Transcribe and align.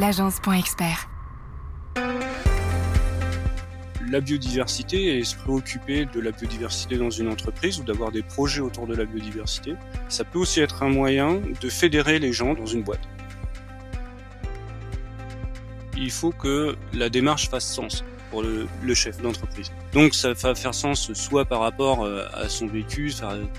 l'agence.expert. 0.00 1.10
La 4.10 4.20
biodiversité 4.22 5.18
et 5.18 5.24
se 5.24 5.36
préoccuper 5.36 6.06
de 6.06 6.20
la 6.20 6.30
biodiversité 6.30 6.96
dans 6.96 7.10
une 7.10 7.28
entreprise 7.28 7.78
ou 7.80 7.84
d'avoir 7.84 8.10
des 8.10 8.22
projets 8.22 8.62
autour 8.62 8.86
de 8.86 8.96
la 8.96 9.04
biodiversité, 9.04 9.74
ça 10.08 10.24
peut 10.24 10.38
aussi 10.38 10.60
être 10.60 10.82
un 10.82 10.88
moyen 10.88 11.42
de 11.60 11.68
fédérer 11.68 12.18
les 12.18 12.32
gens 12.32 12.54
dans 12.54 12.64
une 12.64 12.82
boîte. 12.82 13.06
Il 15.98 16.10
faut 16.10 16.32
que 16.32 16.76
la 16.94 17.10
démarche 17.10 17.50
fasse 17.50 17.70
sens 17.70 18.02
pour 18.30 18.42
le, 18.42 18.94
chef 18.94 19.20
d'entreprise. 19.20 19.70
Donc 19.92 20.14
ça 20.14 20.32
va 20.32 20.54
faire 20.54 20.74
sens 20.74 21.12
soit 21.12 21.44
par 21.44 21.60
rapport 21.60 22.04
euh, 22.04 22.24
à 22.32 22.48
son 22.48 22.68
vécu, 22.68 23.12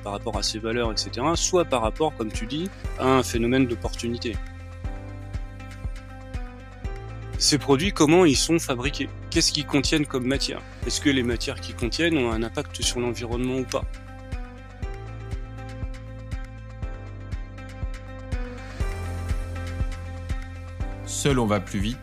par 0.03 0.13
rapport 0.13 0.37
à 0.37 0.43
ses 0.43 0.57
valeurs, 0.57 0.91
etc., 0.91 1.27
soit 1.35 1.65
par 1.65 1.81
rapport, 1.81 2.15
comme 2.17 2.31
tu 2.31 2.47
dis, 2.47 2.69
à 2.97 3.05
un 3.05 3.21
phénomène 3.21 3.67
d'opportunité. 3.67 4.35
Ces 7.41 7.57
produits, 7.57 7.91
comment 7.91 8.23
ils 8.23 8.37
sont 8.37 8.59
fabriqués? 8.59 9.09
Qu'est-ce 9.31 9.51
qu'ils 9.51 9.65
contiennent 9.65 10.05
comme 10.05 10.27
matière? 10.27 10.61
Est-ce 10.85 11.01
que 11.01 11.09
les 11.09 11.23
matières 11.23 11.59
qu'ils 11.59 11.75
contiennent 11.75 12.15
ont 12.15 12.31
un 12.31 12.43
impact 12.43 12.83
sur 12.83 12.99
l'environnement 12.99 13.57
ou 13.57 13.63
pas? 13.63 13.83
Seul 21.07 21.39
on 21.39 21.47
va 21.47 21.59
plus 21.59 21.79
vite, 21.79 21.97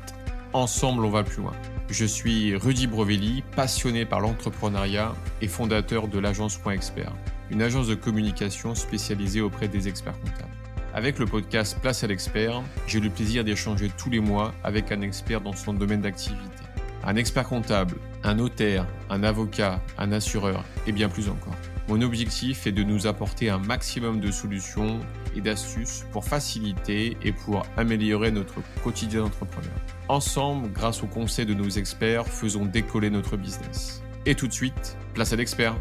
ensemble 0.55 1.05
on 1.05 1.11
va 1.11 1.23
plus 1.23 1.41
loin. 1.41 1.55
Je 1.89 2.05
suis 2.05 2.57
Rudy 2.57 2.89
Brovelli, 2.89 3.45
passionné 3.55 4.05
par 4.05 4.19
l'entrepreneuriat 4.19 5.15
et 5.41 5.47
fondateur 5.47 6.09
de 6.09 6.19
l'agence 6.19 6.57
Point 6.57 6.73
Expert, 6.73 7.15
une 7.51 7.63
agence 7.63 7.87
de 7.87 7.95
communication 7.95 8.75
spécialisée 8.75 9.41
auprès 9.41 9.69
des 9.69 9.87
experts 9.87 10.19
comptables. 10.19 10.58
Avec 10.95 11.19
le 11.19 11.27
podcast 11.27 11.79
Place 11.81 12.03
à 12.03 12.07
l'expert, 12.07 12.63
j'ai 12.87 12.99
le 12.99 13.11
plaisir 13.11 13.45
d'échanger 13.45 13.91
tous 13.99 14.09
les 14.09 14.21
mois 14.21 14.55
avec 14.65 14.91
un 14.91 15.03
expert 15.03 15.43
dans 15.43 15.53
son 15.53 15.75
domaine 15.75 16.01
d'activité. 16.01 16.41
Un 17.05 17.17
expert 17.17 17.47
comptable, 17.47 17.97
un 18.25 18.37
notaire, 18.37 18.87
un 19.11 19.23
avocat, 19.23 19.83
un 19.99 20.13
assureur 20.13 20.65
et 20.87 20.93
bien 20.93 21.11
plus 21.11 21.29
encore. 21.29 21.55
Mon 21.89 22.01
objectif 22.01 22.67
est 22.67 22.73
de 22.73 22.83
nous 22.83 23.07
apporter 23.07 23.51
un 23.51 23.59
maximum 23.59 24.21
de 24.21 24.31
solutions 24.31 25.01
et 25.37 25.41
d'astuces 25.43 26.05
pour 26.11 26.25
faciliter 26.25 27.17
et 27.23 27.33
pour 27.33 27.67
améliorer 27.77 28.31
notre 28.31 28.57
quotidien 28.83 29.21
d'entrepreneur. 29.21 29.73
Ensemble, 30.09 30.71
grâce 30.73 31.03
aux 31.03 31.07
conseils 31.07 31.47
de 31.47 31.55
nos 31.55 31.69
experts, 31.69 32.27
faisons 32.27 32.65
décoller 32.65 33.11
notre 33.11 33.37
business. 33.37 34.03
Et 34.25 34.35
tout 34.35 34.49
de 34.49 34.53
suite, 34.53 34.97
place 35.15 35.33
à 35.33 35.37
l'expert. 35.37 35.77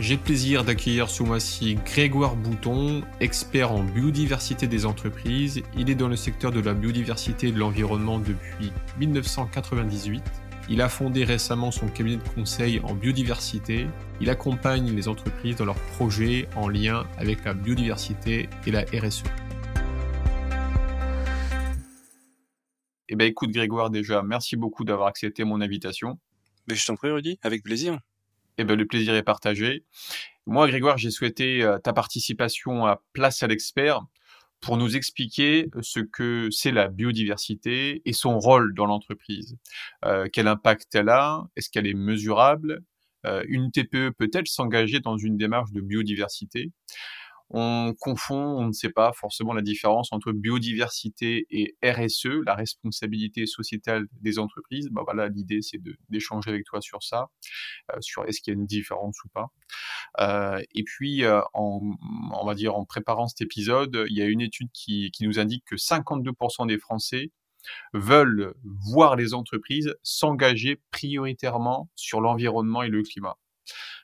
J'ai 0.00 0.14
le 0.14 0.20
plaisir 0.20 0.64
d'accueillir 0.64 1.10
ce 1.10 1.22
mois-ci 1.22 1.74
Grégoire 1.84 2.36
Bouton, 2.36 3.02
expert 3.20 3.72
en 3.72 3.82
biodiversité 3.82 4.66
des 4.66 4.86
entreprises. 4.86 5.62
Il 5.76 5.90
est 5.90 5.94
dans 5.94 6.08
le 6.08 6.16
secteur 6.16 6.52
de 6.52 6.60
la 6.60 6.74
biodiversité 6.74 7.48
et 7.48 7.52
de 7.52 7.58
l'environnement 7.58 8.18
depuis 8.18 8.72
1998 8.98 10.22
il 10.70 10.82
a 10.82 10.90
fondé 10.90 11.24
récemment 11.24 11.70
son 11.70 11.88
cabinet 11.88 12.18
de 12.18 12.28
conseil 12.28 12.80
en 12.80 12.94
biodiversité. 12.94 13.86
Il 14.20 14.28
accompagne 14.28 14.94
les 14.94 15.08
entreprises 15.08 15.56
dans 15.56 15.64
leurs 15.64 15.80
projets 15.96 16.46
en 16.56 16.68
lien 16.68 17.06
avec 17.16 17.42
la 17.44 17.54
biodiversité 17.54 18.50
et 18.66 18.70
la 18.70 18.82
RSE. 18.82 19.24
Eh 23.08 23.16
bien, 23.16 23.26
écoute, 23.26 23.50
Grégoire, 23.50 23.88
déjà, 23.88 24.22
merci 24.22 24.56
beaucoup 24.56 24.84
d'avoir 24.84 25.08
accepté 25.08 25.44
mon 25.44 25.62
invitation. 25.62 26.18
Mais 26.66 26.74
je 26.74 26.84
t'en 26.84 26.96
prie, 26.96 27.10
Rudy, 27.10 27.38
avec 27.42 27.62
plaisir. 27.62 27.98
Eh 28.58 28.64
bien, 28.64 28.74
le 28.74 28.86
plaisir 28.86 29.14
est 29.14 29.22
partagé. 29.22 29.84
Moi, 30.46 30.66
Grégoire, 30.66 30.98
j'ai 30.98 31.12
souhaité 31.12 31.62
euh, 31.62 31.78
ta 31.78 31.92
participation 31.92 32.86
à 32.86 33.00
Place 33.12 33.42
à 33.44 33.46
l'expert 33.46 34.04
pour 34.60 34.76
nous 34.76 34.96
expliquer 34.96 35.70
ce 35.80 36.00
que 36.00 36.48
c'est 36.50 36.72
la 36.72 36.88
biodiversité 36.88 38.02
et 38.04 38.12
son 38.12 38.40
rôle 38.40 38.74
dans 38.74 38.86
l'entreprise. 38.86 39.56
Euh, 40.04 40.26
quel 40.32 40.48
impact 40.48 40.92
elle 40.96 41.08
a? 41.08 41.44
Est-ce 41.54 41.70
qu'elle 41.70 41.86
est 41.86 41.94
mesurable? 41.94 42.82
Euh, 43.26 43.44
Une 43.46 43.70
TPE 43.70 44.10
peut-elle 44.18 44.48
s'engager 44.48 44.98
dans 44.98 45.16
une 45.16 45.36
démarche 45.36 45.70
de 45.70 45.80
biodiversité? 45.80 46.72
On 47.50 47.94
confond, 47.98 48.58
on 48.58 48.66
ne 48.66 48.72
sait 48.72 48.90
pas 48.90 49.12
forcément 49.12 49.54
la 49.54 49.62
différence 49.62 50.12
entre 50.12 50.32
biodiversité 50.32 51.46
et 51.50 51.76
RSE, 51.82 52.44
la 52.44 52.54
responsabilité 52.54 53.46
sociétale 53.46 54.06
des 54.20 54.38
entreprises. 54.38 54.88
Bah 54.90 55.02
voilà, 55.04 55.28
l'idée 55.28 55.62
c'est 55.62 55.80
d'échanger 56.10 56.50
avec 56.50 56.64
toi 56.64 56.80
sur 56.82 57.02
ça, 57.02 57.30
euh, 57.92 57.96
sur 58.00 58.26
est-ce 58.26 58.40
qu'il 58.40 58.52
y 58.52 58.56
a 58.56 58.60
une 58.60 58.66
différence 58.66 59.16
ou 59.24 59.28
pas. 59.28 59.46
Euh, 60.20 60.62
et 60.74 60.82
puis, 60.84 61.24
euh, 61.24 61.40
en, 61.54 61.80
on 62.34 62.46
va 62.46 62.54
dire 62.54 62.76
en 62.76 62.84
préparant 62.84 63.28
cet 63.28 63.40
épisode, 63.40 64.04
il 64.10 64.16
y 64.16 64.22
a 64.22 64.26
une 64.26 64.42
étude 64.42 64.68
qui, 64.72 65.10
qui 65.10 65.26
nous 65.26 65.38
indique 65.38 65.64
que 65.64 65.76
52% 65.76 66.66
des 66.66 66.78
Français 66.78 67.30
veulent 67.94 68.54
voir 68.62 69.16
les 69.16 69.32
entreprises 69.34 69.94
s'engager 70.02 70.80
prioritairement 70.90 71.90
sur 71.96 72.20
l'environnement 72.20 72.82
et 72.82 72.88
le 72.88 73.02
climat. 73.02 73.36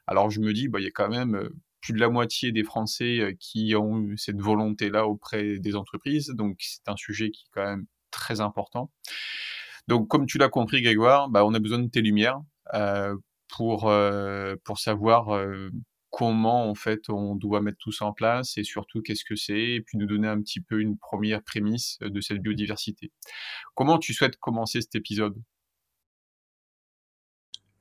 Alors 0.06 0.31
je 0.31 0.41
me 0.41 0.53
dis, 0.53 0.69
bah, 0.69 0.81
il 0.81 0.84
y 0.84 0.88
a 0.88 0.91
quand 0.91 1.09
même 1.09 1.50
plus 1.84 1.93
de 1.93 2.00
la 2.00 2.09
moitié 2.09 2.50
des 2.50 2.65
Français 2.65 3.37
qui 3.39 3.77
ont 3.77 4.00
eu 4.00 4.17
cette 4.17 4.41
volonté-là 4.41 5.06
auprès 5.06 5.59
des 5.59 5.77
entreprises. 5.77 6.28
Donc 6.28 6.56
c'est 6.61 6.89
un 6.89 6.97
sujet 6.97 7.31
qui 7.31 7.45
est 7.45 7.50
quand 7.53 7.67
même 7.67 7.87
très 8.11 8.41
important. 8.41 8.91
Donc 9.87 10.09
comme 10.09 10.25
tu 10.25 10.39
l'as 10.39 10.49
compris 10.49 10.81
Grégoire, 10.81 11.28
bah, 11.28 11.44
on 11.44 11.53
a 11.53 11.59
besoin 11.59 11.81
de 11.81 11.89
tes 11.89 12.00
lumières 12.00 12.41
euh, 12.73 13.15
pour, 13.49 13.91
euh, 13.91 14.56
pour 14.65 14.78
savoir 14.78 15.34
euh, 15.34 15.69
comment 16.09 16.71
en 16.71 16.75
fait 16.75 17.11
on 17.11 17.34
doit 17.34 17.61
mettre 17.61 17.77
tout 17.78 17.93
ça 17.93 18.06
en 18.06 18.15
place 18.15 18.56
et 18.56 18.65
surtout 18.65 19.03
qu'est-ce 19.03 19.25
que 19.25 19.37
c'est 19.37 19.61
et 19.61 19.81
puis 19.83 19.99
nous 19.99 20.06
donner 20.06 20.28
un 20.28 20.41
petit 20.41 20.62
peu 20.62 20.81
une 20.81 20.97
première 20.97 21.43
prémisse 21.43 21.99
de 22.00 22.21
cette 22.23 22.39
biodiversité. 22.39 23.12
Comment 23.75 23.99
tu 23.99 24.15
souhaites 24.15 24.39
commencer 24.39 24.81
cet 24.81 24.94
épisode? 24.94 25.34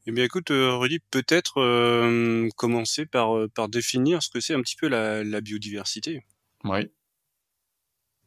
Eh 0.06 0.12
bien, 0.12 0.24
écoute, 0.24 0.52
euh, 0.52 0.76
Rudy, 0.76 1.00
peut-être 1.12 1.60
euh, 1.62 2.50
commencer 2.56 3.06
par, 3.06 3.38
euh, 3.38 3.48
par 3.48 3.70
définir 3.70 4.22
ce 4.22 4.30
que 4.30 4.40
c'est 4.40 4.54
un 4.54 4.62
petit 4.62 4.76
peu 4.76 4.88
la, 4.88 5.24
la 5.24 5.42
biodiversité. 5.42 6.26
Oui. 6.64 6.90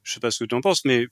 Je 0.03 0.13
sais 0.13 0.21
pas 0.21 0.31
ce 0.31 0.45
que 0.45 0.49
tu 0.49 0.55
en 0.55 0.61
penses, 0.61 0.85
mais 0.85 1.07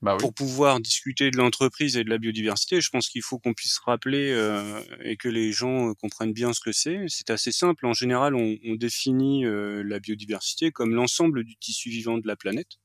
bah 0.00 0.16
pour 0.16 0.32
pouvoir 0.32 0.80
discuter 0.80 1.30
de 1.30 1.36
l'entreprise 1.36 1.96
et 1.96 2.04
de 2.04 2.10
la 2.10 2.18
biodiversité, 2.18 2.80
je 2.80 2.88
pense 2.88 3.08
qu'il 3.08 3.22
faut 3.22 3.38
qu'on 3.38 3.52
puisse 3.52 3.78
rappeler 3.78 4.30
euh, 4.30 4.80
et 5.02 5.16
que 5.16 5.28
les 5.28 5.52
gens 5.52 5.92
comprennent 5.94 6.32
bien 6.32 6.52
ce 6.52 6.60
que 6.60 6.72
c'est. 6.72 7.04
C'est 7.08 7.30
assez 7.30 7.50
simple. 7.50 7.84
En 7.84 7.92
général, 7.92 8.34
on, 8.36 8.56
on 8.64 8.74
définit 8.76 9.44
la 9.44 9.98
biodiversité 9.98 10.70
comme 10.70 10.94
l'ensemble 10.94 11.42
du 11.44 11.56
tissu 11.56 11.90
vivant 11.90 12.16
de 12.16 12.26
la 12.28 12.36
planète, 12.36 12.78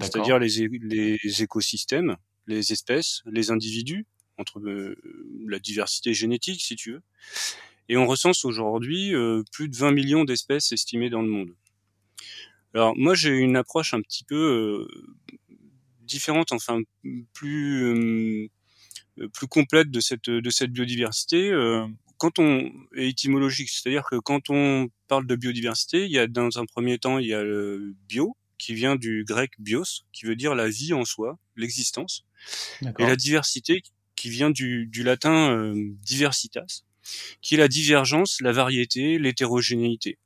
c'est-à-dire 0.00 0.38
les, 0.38 0.68
les 0.68 1.42
écosystèmes, 1.42 2.16
les 2.46 2.72
espèces, 2.72 3.22
les 3.24 3.50
individus, 3.50 4.06
entre 4.38 4.60
euh, 4.60 4.96
la 5.46 5.58
diversité 5.58 6.14
génétique, 6.14 6.62
si 6.62 6.76
tu 6.76 6.92
veux. 6.92 7.02
Et 7.88 7.96
on 7.96 8.06
recense 8.06 8.44
aujourd'hui 8.44 9.14
euh, 9.14 9.42
plus 9.52 9.68
de 9.68 9.76
20 9.76 9.92
millions 9.92 10.24
d'espèces 10.24 10.72
estimées 10.72 11.10
dans 11.10 11.22
le 11.22 11.28
monde. 11.28 11.54
Alors 12.74 12.96
moi 12.96 13.14
j'ai 13.14 13.30
une 13.30 13.56
approche 13.56 13.94
un 13.94 14.00
petit 14.00 14.24
peu 14.24 14.88
euh, 14.88 15.56
différente, 16.00 16.50
enfin 16.52 16.80
plus 17.32 18.50
plus 19.32 19.46
complète 19.46 19.92
de 19.92 20.00
cette 20.00 20.28
de 20.28 20.50
cette 20.50 20.72
biodiversité. 20.72 21.52
quand 22.18 22.40
on 22.40 22.72
est 22.96 23.08
étymologique, 23.08 23.68
c'est-à-dire 23.68 24.04
que 24.10 24.16
quand 24.16 24.50
on 24.50 24.88
parle 25.06 25.26
de 25.26 25.36
biodiversité, 25.36 26.04
il 26.04 26.10
y 26.10 26.18
a 26.18 26.26
dans 26.26 26.58
un 26.58 26.66
premier 26.66 26.98
temps 26.98 27.18
il 27.18 27.28
y 27.28 27.34
a 27.34 27.44
le 27.44 27.94
bio 28.08 28.36
qui 28.58 28.74
vient 28.74 28.96
du 28.96 29.24
grec 29.24 29.52
bios, 29.58 30.04
qui 30.12 30.26
veut 30.26 30.36
dire 30.36 30.54
la 30.54 30.68
vie 30.68 30.94
en 30.94 31.04
soi, 31.04 31.38
l'existence, 31.54 32.24
et 32.82 33.04
la 33.04 33.16
diversité 33.16 33.82
qui 34.16 34.30
vient 34.30 34.50
du, 34.50 34.88
latin 35.02 35.50
euh, 35.50 35.74
diversitas, 36.04 36.82
qui 37.42 37.54
est 37.54 37.58
la 37.58 37.68
divergence, 37.68 38.40
la 38.40 38.52
variété, 38.52 39.18
l'hétérogénéité. 39.18 40.18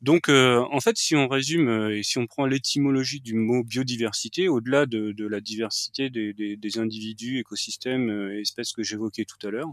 Donc, 0.00 0.28
euh, 0.28 0.64
en 0.72 0.80
fait, 0.80 0.96
si 0.98 1.14
on 1.14 1.28
résume 1.28 1.68
euh, 1.68 1.96
et 1.96 2.02
si 2.02 2.18
on 2.18 2.26
prend 2.26 2.44
l'étymologie 2.46 3.20
du 3.20 3.34
mot 3.34 3.62
biodiversité, 3.62 4.48
au-delà 4.48 4.86
de, 4.86 5.14
la 5.26 5.40
diversité 5.40 6.10
des, 6.10 6.78
individus, 6.78 7.38
écosystèmes 7.38 8.30
espèces 8.32 8.72
que 8.72 8.82
j'évoquais 8.82 9.24
tout 9.24 9.46
à 9.46 9.50
l'heure, 9.50 9.72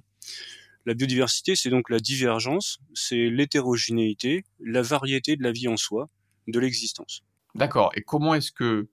la 0.86 0.94
biodiversité, 0.94 1.56
c'est 1.56 1.70
donc 1.70 1.90
la 1.90 2.00
divergence, 2.00 2.80
c'est 2.94 3.30
l'hétérogénéité, 3.30 4.46
la 4.60 4.82
variété 4.82 5.36
de 5.36 5.44
la 5.44 5.52
vie 5.52 5.68
en 5.68 5.78
soi, 5.78 6.10
de 6.48 6.60
l'existence. 6.60 7.24
D'accord. 7.56 7.92
Et 7.96 8.02
comment 8.02 8.34
est-ce 8.34 8.52
que 8.52 8.88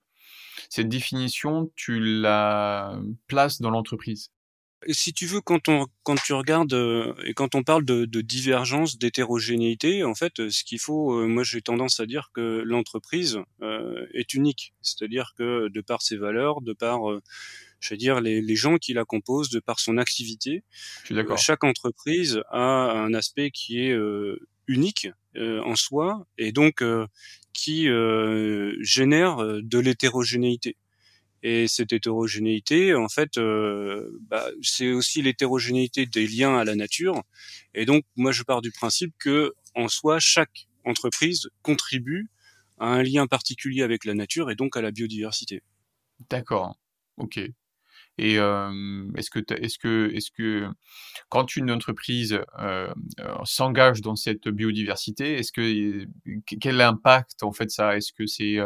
cette 0.68 0.88
définition, 0.88 1.70
tu 1.76 2.00
la 2.00 2.98
places 3.26 3.60
dans 3.60 3.70
l'entreprise? 3.70 4.30
Si 4.88 5.12
tu 5.12 5.26
veux, 5.26 5.40
quand 5.40 5.68
on 5.68 5.86
quand 6.02 6.16
tu 6.16 6.32
regardes 6.32 6.74
euh, 6.74 7.14
et 7.24 7.34
quand 7.34 7.54
on 7.54 7.62
parle 7.62 7.84
de, 7.84 8.04
divergence, 8.20 8.98
d'hétérogénéité, 8.98 10.04
en 10.04 10.14
fait, 10.14 10.50
ce 10.50 10.64
qu'il 10.64 10.78
faut, 10.78 11.14
euh, 11.14 11.26
moi 11.26 11.42
j'ai 11.42 11.62
tendance 11.62 11.98
à 11.98 12.06
dire 12.06 12.30
que 12.34 12.62
l'entreprise 12.64 13.40
euh, 13.62 14.06
est 14.12 14.34
unique, 14.34 14.74
c'est-à-dire 14.82 15.32
que 15.36 15.68
de 15.68 15.80
par 15.80 16.02
ses 16.02 16.16
valeurs, 16.16 16.60
de 16.60 16.72
par, 16.72 17.00
je 17.80 17.94
veux 17.94 17.98
dire 17.98 18.20
les, 18.20 18.56
gens 18.56 18.76
qui 18.76 18.92
la 18.92 19.04
composent, 19.04 19.50
de 19.50 19.60
par 19.60 19.80
son 19.80 19.96
activité, 19.96 20.62
chaque 21.36 21.64
entreprise 21.64 22.42
a 22.50 22.92
un 22.92 23.14
aspect 23.14 23.50
qui 23.50 23.80
est 23.80 23.96
unique 24.68 25.08
en 25.36 25.76
soi 25.76 26.26
et 26.38 26.52
donc 26.52 26.82
qui 27.56 27.88
euh, 27.88 28.76
génère 28.80 29.42
euh, 29.42 29.60
de 29.62 29.78
l'hétérogénéité. 29.78 30.76
Et 31.42 31.68
cette 31.68 31.92
hétérogénéité, 31.92 32.94
en 32.94 33.08
fait, 33.08 33.38
bah, 34.28 34.48
c'est 34.62 34.90
aussi 34.90 35.22
l'hétérogénéité 35.22 36.04
des 36.06 36.26
liens 36.26 36.56
à 36.58 36.64
la 36.64 36.74
nature. 36.74 37.22
Et 37.72 37.84
donc, 37.84 38.04
moi, 38.16 38.32
je 38.32 38.42
pars 38.42 38.62
du 38.62 38.72
principe 38.72 39.14
que, 39.18 39.54
en 39.76 39.86
soi, 39.86 40.18
chaque 40.18 40.66
entreprise 40.84 41.48
contribue 41.62 42.30
à 42.78 42.86
un 42.86 43.02
lien 43.02 43.28
particulier 43.28 43.82
avec 43.82 44.04
la 44.04 44.14
nature 44.14 44.50
et 44.50 44.56
donc 44.56 44.76
à 44.76 44.82
la 44.82 44.90
biodiversité. 44.90 45.62
D'accord. 46.30 46.76
Ok. 47.16 47.38
Et 48.18 48.34
est-ce 48.34 49.30
que, 49.30 49.40
est-ce 49.60 49.78
que, 49.78 50.10
est-ce 50.14 50.30
que, 50.30 50.68
quand 51.28 51.56
une 51.56 51.70
entreprise 51.70 52.40
euh, 52.58 52.92
s'engage 53.44 54.00
dans 54.00 54.16
cette 54.16 54.48
biodiversité, 54.48 55.34
est-ce 55.38 55.52
que 55.52 56.06
quel 56.60 56.80
impact 56.80 57.42
en 57.42 57.52
fait 57.52 57.70
ça 57.70 57.96
Est-ce 57.96 58.12
que 58.12 58.26
c'est 58.26 58.58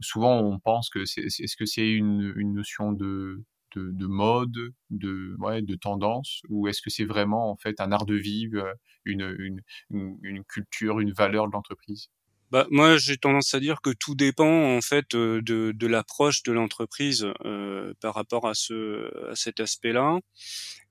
souvent 0.00 0.40
on 0.40 0.58
pense 0.58 0.90
que 0.90 1.04
c'est, 1.04 1.22
est-ce 1.22 1.56
que 1.56 1.64
une, 1.80 2.32
une 2.36 2.52
notion 2.54 2.92
de, 2.92 3.44
de, 3.74 3.90
de, 3.92 4.06
mode, 4.06 4.72
de, 4.90 5.34
ouais, 5.38 5.62
de 5.62 5.74
tendance, 5.74 6.42
ou 6.48 6.68
est-ce 6.68 6.82
que 6.82 6.90
c'est 6.90 7.04
vraiment 7.04 7.50
en 7.50 7.56
fait 7.56 7.80
un 7.80 7.92
art 7.92 8.06
de 8.06 8.14
vivre, 8.14 8.72
une, 9.04 9.34
une, 9.38 10.18
une 10.22 10.44
culture, 10.44 11.00
une 11.00 11.12
valeur 11.12 11.46
de 11.48 11.52
l'entreprise? 11.52 12.08
Bah, 12.50 12.66
moi, 12.70 12.96
j'ai 12.96 13.16
tendance 13.16 13.54
à 13.54 13.60
dire 13.60 13.80
que 13.82 13.90
tout 13.90 14.14
dépend 14.14 14.76
en 14.76 14.80
fait 14.80 15.14
euh, 15.14 15.42
de, 15.42 15.72
de 15.74 15.86
l'approche 15.86 16.42
de 16.44 16.52
l'entreprise 16.52 17.26
euh, 17.44 17.92
par 18.00 18.14
rapport 18.14 18.46
à, 18.46 18.54
ce, 18.54 19.10
à 19.30 19.34
cet 19.34 19.60
aspect-là, 19.60 20.18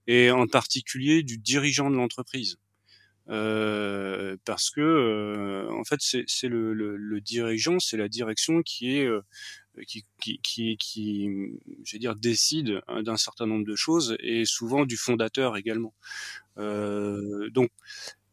et 0.07 0.31
en 0.31 0.47
particulier 0.47 1.23
du 1.23 1.37
dirigeant 1.37 1.89
de 1.89 1.95
l'entreprise. 1.95 2.57
Euh, 3.27 4.37
parce 4.45 4.69
que 4.69 4.81
euh, 4.81 5.67
en 5.71 5.83
fait 5.83 5.99
c'est 5.99 6.47
le, 6.47 6.73
le, 6.75 6.95
le, 6.95 7.21
dirigeant, 7.21 7.79
c'est 7.79 7.97
la 7.97 8.07
direction 8.07 8.61
qui 8.61 8.97
est 8.97 9.09
qui 9.87 10.05
qui 10.21 10.39
qui, 10.43 10.77
qui 10.77 11.29
je 11.83 11.97
dire 11.97 12.15
décide 12.15 12.81
hein, 12.87 13.01
d'un 13.01 13.17
certain 13.17 13.47
nombre 13.47 13.65
de 13.65 13.75
choses 13.75 14.15
et 14.19 14.45
souvent 14.45 14.85
du 14.85 14.95
fondateur 14.95 15.57
également. 15.57 15.93
Euh, 16.57 17.49
donc 17.49 17.71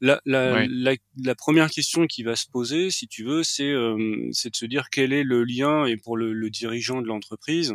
la, 0.03 0.21
la, 0.25 0.95
la, 1.17 1.35
première 1.37 1.71
question 1.71 2.07
qui 2.07 2.25
va 2.25 2.35
se 2.35 2.49
poser, 2.49 2.91
si 2.91 3.07
tu 3.07 3.23
veux, 3.23 3.45
c'est 3.45 3.71
euh, 3.71 3.97
de 3.97 4.33
se 4.57 4.67
dire 4.67 4.91
quel 4.91 5.13
est 5.13 5.23
le 5.23 5.45
lien, 5.45 5.87
et 5.87 5.97
pour 5.97 6.17
le, 6.17 6.33
le 6.33 6.51
dirigeant 6.51 7.01
de 7.01 7.07
l'entreprise, 7.07 7.75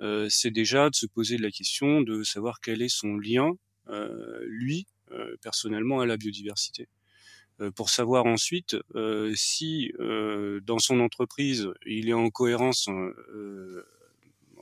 euh, 0.00 0.26
c'est 0.28 0.50
déjà 0.50 0.90
de 0.90 0.94
se 0.96 1.06
poser 1.06 1.38
la 1.38 1.52
question 1.52 2.00
de 2.00 2.24
savoir 2.24 2.60
quel 2.60 2.82
est 2.82 2.88
son 2.88 3.16
lien, 3.16 3.52
euh, 3.88 4.44
lui, 4.48 4.86
euh, 5.12 5.36
personnellement, 5.42 6.00
à 6.00 6.06
la 6.06 6.16
biodiversité. 6.16 6.88
Euh, 7.60 7.70
pour 7.70 7.88
savoir 7.88 8.26
ensuite 8.26 8.76
si 9.36 9.92
dans 10.62 10.78
son 10.80 10.98
entreprise, 10.98 11.68
il 11.86 12.08
est 12.08 12.14
en 12.14 12.30
cohérence 12.30 12.88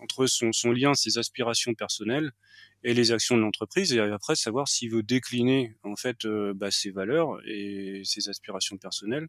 entre 0.00 0.26
son, 0.26 0.52
son 0.52 0.72
lien, 0.72 0.92
ses 0.92 1.16
aspirations 1.16 1.72
personnelles 1.72 2.32
et 2.84 2.94
les 2.94 3.12
actions 3.12 3.37
de 3.37 3.43
l'entreprise 3.43 3.93
et 3.93 4.00
après 4.00 4.37
savoir 4.37 4.69
s'il 4.69 4.90
veut 4.90 5.02
décliner 5.02 5.76
en 5.82 5.96
fait 5.96 6.25
euh, 6.25 6.52
bah, 6.55 6.70
ses 6.70 6.90
valeurs 6.90 7.38
et 7.46 8.02
ses 8.05 8.29
aspirations 8.29 8.76
personnelles 8.76 9.29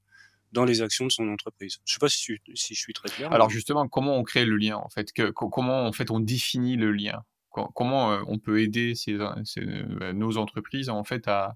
dans 0.52 0.66
les 0.66 0.82
actions 0.82 1.06
de 1.06 1.12
son 1.12 1.28
entreprise. 1.30 1.80
Je 1.86 1.94
sais 1.94 2.00
pas 2.00 2.10
si, 2.10 2.38
si 2.54 2.76
je 2.76 2.80
suis 2.80 2.94
très 2.94 3.10
clair. 3.10 3.32
Alors 3.32 3.50
justement, 3.50 3.88
comment 3.88 4.18
on 4.18 4.24
crée 4.24 4.46
le 4.46 4.56
lien 4.56 4.78
en 4.78 4.90
fait 4.90 5.12
que, 5.12 5.32
Comment 5.32 5.86
en 5.86 5.92
fait 5.92 6.12
on 6.12 6.20
définit 6.20 6.78
le 6.78 6.92
lien? 6.92 7.24
Comment 7.50 8.12
euh, 8.12 8.22
on 8.28 8.40
peut 8.40 8.62
aider 8.62 8.96
ces, 8.96 9.14
euh, 9.14 10.14
nos 10.14 10.38
entreprises 10.38 10.90
en 10.90 11.04
fait 11.04 11.28
à, 11.28 11.56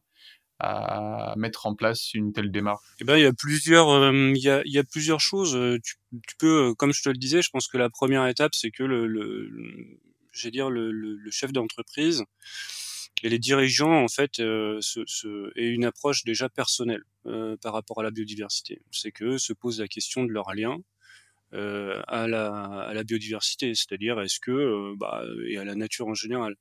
à 0.60 1.34
mettre 1.36 1.66
en 1.66 1.74
place 1.74 2.14
une 2.14 2.34
telle 2.34 2.52
démarche? 2.52 2.86
Eh 3.00 3.04
ben, 3.04 3.18
il 3.18 3.24
y 3.24 3.26
a 3.26 3.34
plusieurs, 3.34 4.14
il, 4.14 4.38
y 4.38 4.50
a, 4.50 4.62
il 4.66 4.72
y 4.72 4.78
a 4.78 4.84
plusieurs 4.84 5.20
choses. 5.20 5.58
Tu, 5.84 5.96
tu, 6.28 6.36
peux, 6.38 6.76
comme 6.76 6.94
je 6.94 7.02
te 7.02 7.10
le 7.10 7.18
disais, 7.18 7.42
je 7.42 7.50
pense 7.50 7.68
que 7.68 7.80
la 7.80 7.90
première 7.90 8.28
étape, 8.28 8.54
c'est 8.54 8.70
que 8.70 8.84
le, 8.84 9.08
le, 9.08 9.50
j'ai 10.38 10.52
dire 10.52 10.70
le, 10.70 10.92
le, 10.92 11.32
chef 11.32 11.52
d'entreprise 11.52 12.24
et 13.24 13.30
les 13.30 13.40
dirigeants 13.40 14.04
en 14.04 14.08
fait 14.08 14.40
euh, 14.40 14.80
aient 15.56 15.70
une 15.70 15.86
approche 15.86 16.24
déjà 16.24 16.50
personnelle 16.50 17.04
euh, 17.26 17.58
par 17.58 17.74
rapport 17.74 18.00
à 18.00 18.04
la 18.04 18.12
biodiversité. 18.12 18.82
C'est 18.92 19.12
que 19.12 19.38
se 19.38 19.54
posent 19.54 19.80
la 19.80 19.88
question 19.88 20.24
de 20.24 20.32
leur 20.32 20.54
lien 20.54 20.78
euh, 21.54 22.02
à, 22.08 22.28
la, 22.28 22.50
à 22.52 22.94
la 22.94 23.04
biodiversité, 23.06 23.74
c'est-à-dire 23.74 24.20
est-ce 24.20 24.40
que 24.42 24.52
euh, 24.52 24.96
bah, 24.98 25.24
et 25.48 25.58
à 25.58 25.64
la 25.64 25.76
nature 25.76 26.08
en 26.08 26.14
général, 26.14 26.56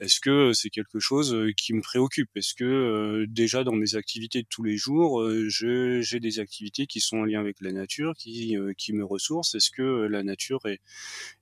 est-ce 0.00 0.18
que 0.20 0.52
c'est 0.52 0.70
quelque 0.70 0.98
chose 0.98 1.32
euh, 1.32 1.52
qui 1.56 1.72
me 1.72 1.80
préoccupe? 1.80 2.30
Est-ce 2.36 2.54
que 2.54 2.64
euh, 2.64 3.26
déjà 3.28 3.62
dans 3.62 3.74
mes 3.74 3.94
activités 3.94 4.42
de 4.42 4.48
tous 4.50 4.64
les 4.64 4.76
jours, 4.76 5.24
j'ai 5.48 6.20
des 6.20 6.40
activités 6.40 6.86
qui 6.86 7.00
sont 7.00 7.18
en 7.18 7.24
lien 7.24 7.40
avec 7.40 7.60
la 7.60 7.72
nature, 7.72 8.14
qui, 8.16 8.56
qui 8.76 8.92
me 8.92 9.04
ressourcent? 9.04 9.54
Est-ce 9.54 9.70
que 9.70 9.82
la 10.10 10.24
nature 10.24 10.66
est, 10.66 10.80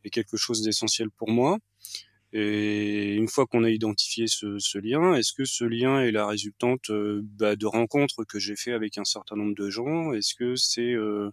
est 0.05 0.11
quelque 0.11 0.37
chose 0.37 0.62
d'essentiel 0.62 1.11
pour 1.11 1.31
moi? 1.31 1.58
Et 2.32 3.14
une 3.14 3.29
fois 3.29 3.46
qu'on 3.46 3.64
a 3.64 3.70
identifié 3.70 4.26
ce, 4.26 4.58
ce 4.58 4.79
lien, 4.79 5.14
est-ce 5.14 5.32
que 5.32 5.44
ce 5.44 5.64
lien 5.64 6.00
est 6.02 6.12
la 6.12 6.26
résultante 6.26 6.90
bah, 6.90 7.56
de 7.56 7.67
rencontres 7.67 8.25
que 8.25 8.38
j'ai 8.38 8.56
fait 8.56 8.73
avec 8.73 8.99
un 8.99 9.05
certain 9.05 9.37
nombre 9.37 9.55
de 9.55 9.70
gens? 9.70 10.12
Est-ce 10.14 10.34
que 10.34 10.56
c'est 10.56 10.93
euh, 10.94 11.31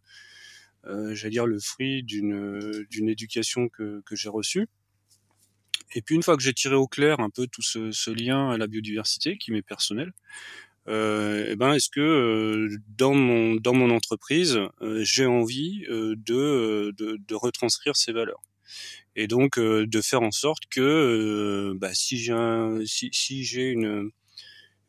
euh, 0.85 1.15
j'allais 1.15 1.31
dire 1.31 1.47
le 1.47 1.59
fruit 1.59 2.03
d'une 2.03 2.85
d'une 2.89 3.09
éducation 3.09 3.69
que, 3.69 4.01
que 4.05 4.15
j'ai 4.15 4.29
reçue? 4.29 4.67
Et 5.95 6.01
puis 6.01 6.15
une 6.15 6.23
fois 6.23 6.37
que 6.37 6.43
j'ai 6.43 6.53
tiré 6.53 6.75
au 6.75 6.87
clair 6.87 7.19
un 7.19 7.29
peu 7.29 7.47
tout 7.47 7.61
ce, 7.61 7.91
ce 7.91 8.11
lien 8.11 8.51
à 8.51 8.57
la 8.57 8.67
biodiversité 8.67 9.37
qui 9.37 9.51
m'est 9.51 9.61
personnel, 9.63 10.11
euh, 10.87 11.47
eh 11.49 11.55
ben 11.55 11.73
est-ce 11.73 11.89
que 11.89 11.99
euh, 12.01 12.77
dans 12.97 13.13
mon 13.13 13.55
dans 13.55 13.73
mon 13.73 13.89
entreprise 13.91 14.59
euh, 14.81 15.03
j'ai 15.03 15.25
envie 15.25 15.85
euh, 15.89 16.15
de, 16.17 16.93
de, 16.97 17.17
de 17.17 17.35
retranscrire 17.35 17.95
ces 17.95 18.13
valeurs? 18.13 18.41
Et 19.21 19.27
donc 19.27 19.59
de 19.59 20.01
faire 20.01 20.21
en 20.21 20.31
sorte 20.31 20.63
que 20.69 21.73
bah, 21.75 21.93
si 21.93 22.17
j'ai 22.17 22.85
si, 22.85 23.09
si 23.11 23.43
j'ai 23.43 23.69
une 23.69 24.11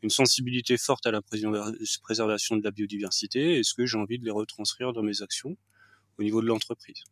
une 0.03 0.09
sensibilité 0.09 0.77
forte 0.77 1.05
à 1.05 1.11
la 1.11 1.21
préservation 1.21 2.57
de 2.57 2.63
la 2.63 2.71
biodiversité, 2.71 3.59
est-ce 3.59 3.73
que 3.73 3.85
j'ai 3.85 3.97
envie 3.97 4.19
de 4.19 4.25
les 4.25 4.31
retranscrire 4.31 4.93
dans 4.93 5.03
mes 5.03 5.21
actions 5.21 5.57
au 6.17 6.23
niveau 6.23 6.41
de 6.41 6.47
l'entreprise? 6.47 7.03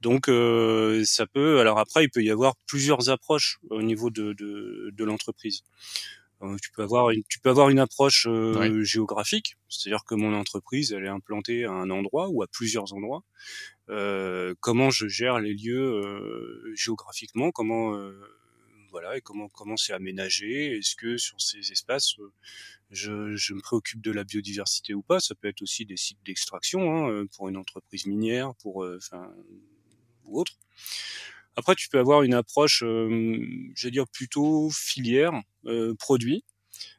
Donc 0.00 0.28
euh, 0.28 1.04
ça 1.04 1.26
peut. 1.26 1.58
Alors 1.60 1.78
après, 1.78 2.04
il 2.04 2.10
peut 2.10 2.22
y 2.22 2.30
avoir 2.30 2.54
plusieurs 2.66 3.08
approches 3.08 3.58
au 3.70 3.82
niveau 3.82 4.10
de, 4.10 4.34
de, 4.34 4.90
de 4.92 5.04
l'entreprise. 5.04 5.62
Euh, 6.42 6.56
tu 6.62 6.70
peux 6.70 6.82
avoir 6.82 7.10
une, 7.10 7.22
tu 7.30 7.40
peux 7.40 7.48
avoir 7.48 7.70
une 7.70 7.78
approche 7.78 8.26
euh, 8.28 8.84
géographique, 8.84 9.56
c'est-à-dire 9.68 10.04
que 10.04 10.14
mon 10.14 10.34
entreprise 10.34 10.92
elle 10.92 11.04
est 11.04 11.08
implantée 11.08 11.64
à 11.64 11.72
un 11.72 11.88
endroit 11.88 12.28
ou 12.28 12.42
à 12.42 12.46
plusieurs 12.46 12.92
endroits. 12.92 13.22
Euh, 13.88 14.54
comment 14.60 14.90
je 14.90 15.06
gère 15.06 15.38
les 15.38 15.54
lieux 15.54 15.80
euh, 15.80 16.72
géographiquement 16.74 17.50
Comment 17.52 17.96
voilà 18.90 19.16
et 19.16 19.20
comment 19.20 19.48
comment 19.48 19.76
c'est 19.76 19.92
aménagé 19.92 20.78
Est-ce 20.78 20.96
que 20.96 21.18
sur 21.18 21.40
ces 21.40 21.72
espaces 21.72 22.14
je, 22.90 23.34
je, 23.36 23.54
me 23.54 23.60
préoccupe 23.60 24.00
de 24.00 24.10
la 24.10 24.24
biodiversité 24.24 24.94
ou 24.94 25.02
pas? 25.02 25.20
Ça 25.20 25.34
peut 25.34 25.48
être 25.48 25.62
aussi 25.62 25.84
des 25.86 25.96
sites 25.96 26.18
d'extraction 26.24 26.94
hein, 26.94 27.10
euh, 27.10 27.26
pour 27.36 27.48
une 27.48 27.56
entreprise 27.56 28.06
minière, 28.06 28.54
pour 28.56 28.84
euh, 28.84 28.98
enfin 28.98 29.30
ou 30.24 30.40
autre. 30.40 30.52
Après, 31.56 31.74
tu 31.74 31.88
peux 31.88 31.98
avoir 31.98 32.22
une 32.22 32.34
approche, 32.34 32.82
euh, 32.82 33.38
je 33.74 33.86
vais 33.86 33.90
dire 33.90 34.06
plutôt 34.08 34.70
filière, 34.70 35.32
euh, 35.64 35.94
produit. 35.94 36.44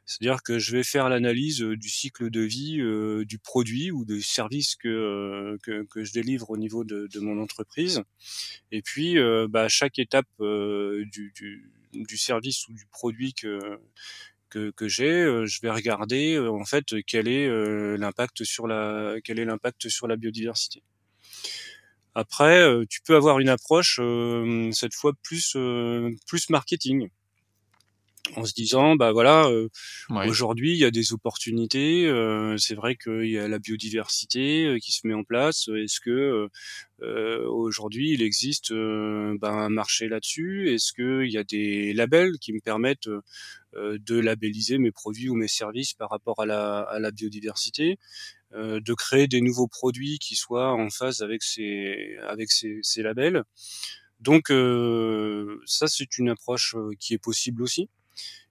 C'est-à-dire 0.06 0.42
que 0.42 0.58
je 0.58 0.72
vais 0.72 0.82
faire 0.82 1.08
l'analyse 1.08 1.60
du 1.60 1.88
cycle 1.88 2.30
de 2.30 2.40
vie 2.40 2.80
euh, 2.80 3.24
du 3.24 3.38
produit 3.38 3.90
ou 3.90 4.04
du 4.04 4.22
service 4.22 4.74
que, 4.74 5.58
que, 5.62 5.84
que, 5.84 6.04
je 6.04 6.12
délivre 6.12 6.50
au 6.50 6.56
niveau 6.56 6.84
de, 6.84 7.08
mon 7.20 7.40
entreprise. 7.42 8.02
Et 8.72 8.82
puis, 8.82 9.16
bah, 9.48 9.68
chaque 9.68 9.98
étape 9.98 10.28
du, 10.38 11.32
du, 11.92 12.16
service 12.16 12.66
ou 12.68 12.72
du 12.72 12.86
produit 12.86 13.34
que, 13.34 13.78
que, 14.48 14.70
que 14.70 14.88
j'ai, 14.88 15.10
euh, 15.10 15.46
je 15.46 15.60
vais 15.60 15.70
regarder 15.70 16.34
euh, 16.34 16.50
en 16.50 16.64
fait 16.64 16.86
quel 17.06 17.28
est 17.28 17.46
euh, 17.46 17.96
l'impact 17.96 18.44
sur 18.44 18.66
la 18.66 19.16
quel 19.24 19.38
est 19.38 19.44
l'impact 19.44 19.88
sur 19.88 20.08
la 20.08 20.16
biodiversité. 20.16 20.82
Après, 22.14 22.66
tu 22.90 23.00
peux 23.02 23.14
avoir 23.14 23.38
une 23.38 23.48
approche 23.48 24.00
cette 24.72 24.94
fois 24.94 25.12
plus 25.22 25.56
plus 26.26 26.50
marketing 26.50 27.10
en 28.36 28.44
se 28.44 28.54
disant 28.54 28.96
bah 28.96 29.12
voilà 29.12 29.46
euh, 29.46 29.68
aujourd'hui 30.10 30.72
il 30.72 30.78
y 30.78 30.84
a 30.84 30.90
des 30.90 31.12
opportunités 31.12 32.06
euh, 32.06 32.56
c'est 32.56 32.74
vrai 32.74 32.96
qu'il 32.96 33.30
y 33.30 33.38
a 33.38 33.48
la 33.48 33.58
biodiversité 33.58 34.66
euh, 34.66 34.78
qui 34.78 34.92
se 34.92 35.06
met 35.06 35.14
en 35.14 35.24
place. 35.24 35.68
Est-ce 35.68 36.00
que 36.00 36.48
aujourd'hui 37.00 38.10
il 38.10 38.22
existe 38.22 38.72
bah, 38.72 39.50
un 39.50 39.68
marché 39.68 40.08
là-dessus? 40.08 40.72
Est-ce 40.74 40.92
qu'il 40.92 41.30
y 41.30 41.38
a 41.38 41.44
des 41.44 41.92
labels 41.92 42.38
qui 42.40 42.52
me 42.52 42.60
permettent 42.60 43.08
de 43.74 44.20
labelliser 44.20 44.78
mes 44.78 44.90
produits 44.90 45.28
ou 45.28 45.34
mes 45.34 45.48
services 45.48 45.94
par 45.94 46.10
rapport 46.10 46.40
à 46.40 46.46
la, 46.46 46.80
à 46.80 46.98
la 46.98 47.10
biodiversité? 47.10 47.98
De 48.52 48.94
créer 48.94 49.28
des 49.28 49.40
nouveaux 49.40 49.68
produits 49.68 50.18
qui 50.18 50.34
soient 50.34 50.72
en 50.72 50.90
phase 50.90 51.20
avec 51.20 51.42
ces 51.42 52.16
avec 52.26 52.50
ces, 52.50 52.80
ces 52.82 53.02
labels. 53.02 53.44
Donc 54.20 54.48
ça 55.66 55.86
c'est 55.86 56.18
une 56.18 56.30
approche 56.30 56.74
qui 56.98 57.14
est 57.14 57.22
possible 57.22 57.62
aussi 57.62 57.88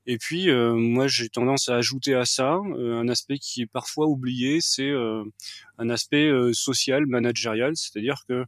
et 0.09 0.17
puis, 0.17 0.49
euh, 0.49 0.73
moi, 0.73 1.07
j'ai 1.09 1.27
tendance 1.27 1.67
à 1.67 1.75
ajouter 1.75 2.15
à 2.15 2.23
ça 2.23 2.61
euh, 2.77 2.97
un 2.97 3.09
aspect 3.09 3.39
qui 3.39 3.61
est 3.63 3.67
parfois 3.67 4.07
oublié, 4.07 4.59
c'est 4.61 4.89
euh, 4.89 5.25
un 5.77 5.89
aspect 5.89 6.31
social, 6.53 7.05
managérial, 7.05 7.75
c'est-à-dire 7.75 8.23
que 8.27 8.45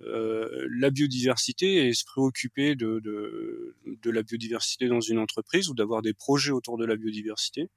la 0.00 0.90
biodiversité 0.90 1.86
et 1.88 1.94
se 1.94 2.04
préoccuper 2.04 2.74
de, 2.74 3.00
de, 3.00 3.74
de, 3.86 4.10
la 4.10 4.22
biodiversité 4.22 4.88
dans 4.88 5.00
une 5.00 5.18
entreprise 5.18 5.70
ou 5.70 5.74
d'avoir 5.74 6.02
des 6.02 6.12
projets 6.12 6.50
autour 6.50 6.76
de 6.76 6.84
la 6.84 6.96
biodiversité. 6.96 7.70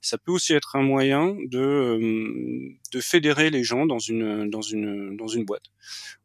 Ça 0.00 0.18
peut 0.18 0.32
aussi 0.32 0.52
être 0.52 0.74
un 0.74 0.82
moyen 0.82 1.36
de, 1.46 2.74
de 2.92 3.00
fédérer 3.00 3.50
les 3.50 3.62
gens 3.62 3.86
dans 3.86 4.00
une, 4.00 4.50
dans 4.50 4.62
une, 4.62 5.16
dans 5.16 5.28
une 5.28 5.44
boîte. 5.44 5.66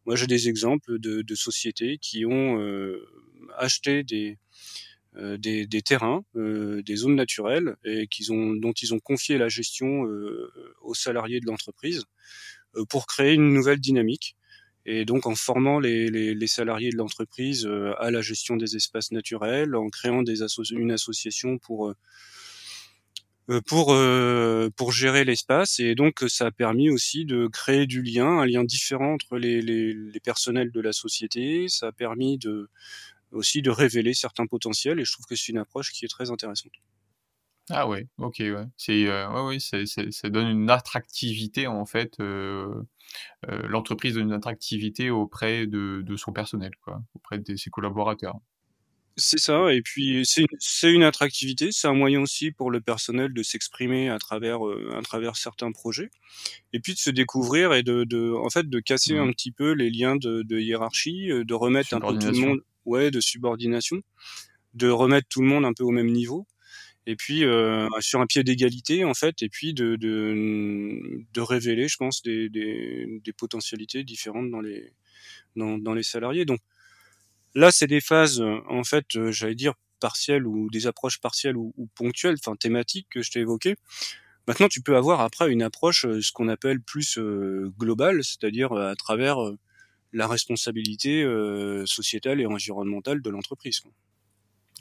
Moi, 0.07 0.15
j'ai 0.15 0.25
des 0.25 0.49
exemples 0.49 0.97
de, 0.97 1.21
de, 1.21 1.35
sociétés 1.35 1.99
qui 1.99 2.25
ont 2.25 2.59
acheté 3.55 4.01
des, 4.01 4.39
des, 5.37 5.65
des, 5.65 5.81
terrains, 5.81 6.23
euh, 6.35 6.81
des 6.83 6.95
zones 6.95 7.15
naturelles, 7.15 7.75
et 7.83 8.07
dont 8.29 8.73
ils 8.73 8.93
ont 8.93 8.99
confié 8.99 9.37
la 9.37 9.49
gestion 9.49 10.05
euh, 10.05 10.51
aux 10.81 10.93
salariés 10.93 11.39
de 11.39 11.45
l'entreprise 11.45 12.03
pour 12.89 13.07
créer 13.07 13.33
une 13.33 13.53
nouvelle 13.53 13.79
dynamique. 13.79 14.35
Et 14.85 15.03
donc 15.05 15.25
en 15.25 15.35
formant 15.35 15.79
les, 15.79 16.47
salariés 16.47 16.91
de 16.91 16.97
l'entreprise 16.97 17.65
euh, 17.65 17.93
à 17.99 18.11
la 18.11 18.21
gestion 18.21 18.55
des 18.55 18.75
espaces 18.75 19.11
naturels, 19.11 19.75
en 19.75 19.89
créant 19.89 20.23
une 20.23 20.91
association 20.91 21.57
pour 21.57 21.95
euh, 23.49 23.61
pour 23.67 23.93
euh, 23.93 24.69
gérer 24.89 25.23
l'espace 25.23 25.79
et 25.79 25.93
donc 25.93 26.23
ça 26.27 26.47
a 26.47 26.51
permis 26.51 26.89
aussi 26.89 27.25
de 27.25 27.47
créer 27.47 27.85
du 27.85 28.01
lien, 28.01 28.39
un 28.39 28.45
lien 28.45 28.63
différent 28.63 29.13
entre 29.13 29.37
les, 29.37 29.61
les, 29.61 29.93
les 29.93 30.19
personnels 30.19 30.71
de 30.71 30.81
la 30.81 30.93
société. 30.93 31.67
Ça 31.67 31.87
a 31.87 31.91
permis 31.91 32.39
de 32.39 32.69
aussi 33.31 33.61
de 33.61 33.69
révéler 33.69 34.13
certains 34.13 34.47
potentiels 34.47 34.99
et 34.99 35.05
je 35.05 35.11
trouve 35.11 35.25
que 35.25 35.35
c'est 35.35 35.51
une 35.51 35.57
approche 35.57 35.91
qui 35.91 36.05
est 36.05 36.09
très 36.09 36.31
intéressante. 36.31 36.71
Ah 37.71 37.87
ouais, 37.87 38.07
ok, 38.19 38.35
ouais. 38.39 38.65
C'est, 38.77 39.07
euh, 39.07 39.27
ouais, 39.31 39.41
ouais, 39.47 39.59
c'est, 39.59 39.87
c'est, 39.87 40.11
ça 40.11 40.29
donne 40.29 40.47
une 40.47 40.69
attractivité 40.69 41.65
en 41.65 41.85
fait. 41.87 42.13
Euh, 42.19 42.83
euh, 43.49 43.67
l'entreprise 43.67 44.13
donne 44.13 44.27
une 44.27 44.33
attractivité 44.33 45.09
auprès 45.09 45.65
de, 45.65 46.03
de 46.05 46.15
son 46.15 46.31
personnel, 46.31 46.71
quoi, 46.83 47.01
auprès 47.15 47.39
de 47.39 47.55
ses 47.55 47.71
collaborateurs. 47.71 48.35
C'est 49.17 49.39
ça, 49.39 49.73
et 49.73 49.81
puis 49.81 50.25
c'est 50.25 50.41
une, 50.41 50.47
c'est 50.59 50.91
une 50.91 51.03
attractivité, 51.03 51.71
c'est 51.71 51.87
un 51.87 51.93
moyen 51.93 52.19
aussi 52.19 52.51
pour 52.51 52.69
le 52.69 52.81
personnel 52.81 53.33
de 53.33 53.43
s'exprimer 53.43 54.09
à 54.09 54.19
travers 54.19 54.67
euh, 54.67 54.93
à 54.93 55.01
travers 55.01 55.37
certains 55.37 55.71
projets, 55.71 56.11
et 56.73 56.81
puis 56.81 56.93
de 56.93 56.99
se 56.99 57.09
découvrir 57.11 57.73
et 57.73 57.81
de, 57.81 58.03
de 58.03 58.33
en 58.33 58.49
fait 58.49 58.69
de 58.69 58.79
casser 58.81 59.17
un 59.17 59.27
Mmh. 59.27 59.33
petit 59.33 59.51
peu 59.51 59.71
les 59.71 59.89
liens 59.89 60.17
de, 60.17 60.43
de 60.43 60.59
hiérarchie, 60.59 61.29
de 61.29 61.53
remettre 61.53 61.93
un 61.93 62.01
peu 62.01 62.17
tout 62.19 62.27
le 62.27 62.39
monde, 62.39 62.59
ouais, 62.85 63.11
de 63.11 63.19
subordination, 63.21 64.01
de 64.75 64.89
remettre 64.89 65.27
tout 65.29 65.41
le 65.41 65.47
monde 65.47 65.65
un 65.65 65.73
peu 65.73 65.83
au 65.83 65.91
même 65.91 66.11
niveau, 66.11 66.47
et 67.07 67.15
puis 67.15 67.45
euh, 67.45 67.87
sur 68.01 68.21
un 68.21 68.27
pied 68.27 68.43
d'égalité 68.43 69.05
en 69.05 69.13
fait, 69.15 69.41
et 69.43 69.49
puis 69.49 69.73
de 69.73 69.95
de, 69.97 71.23
de 71.33 71.41
révéler, 71.41 71.87
je 71.87 71.97
pense, 71.97 72.21
des, 72.23 72.49
des, 72.49 73.21
des 73.23 73.33
potentialités 73.33 74.03
différentes 74.03 74.51
dans 74.51 74.61
les 74.61 74.93
dans, 75.55 75.77
dans 75.79 75.93
les 75.95 76.03
salariés. 76.03 76.45
Donc 76.45 76.59
Là, 77.53 77.71
c'est 77.71 77.87
des 77.87 78.01
phases, 78.01 78.41
en 78.41 78.83
fait, 78.83 79.15
euh, 79.15 79.31
j'allais 79.31 79.55
dire 79.55 79.73
partielles 79.99 80.45
ou 80.45 80.69
des 80.69 80.87
approches 80.87 81.19
partielles 81.21 81.55
ou, 81.57 81.73
ou 81.77 81.87
ponctuelles, 81.95 82.35
enfin 82.39 82.55
thématiques 82.55 83.07
que 83.09 83.21
je 83.21 83.31
t'ai 83.31 83.39
évoquées. 83.39 83.75
Maintenant, 84.47 84.67
tu 84.69 84.81
peux 84.81 84.97
avoir 84.97 85.21
après 85.21 85.51
une 85.51 85.63
approche, 85.63 86.05
euh, 86.05 86.21
ce 86.21 86.31
qu'on 86.33 86.49
appelle 86.49 86.81
plus 86.81 87.17
euh, 87.17 87.71
globale, 87.79 88.23
c'est-à-dire 88.23 88.73
à 88.73 88.95
travers 88.95 89.37
la 90.15 90.27
responsabilité 90.27 91.23
euh, 91.23 91.85
sociétale 91.85 92.39
et 92.39 92.45
environnementale 92.45 93.21
de 93.21 93.29
l'entreprise. 93.29 93.81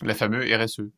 La 0.00 0.14
fameuse 0.14 0.50
RSE. 0.50 0.90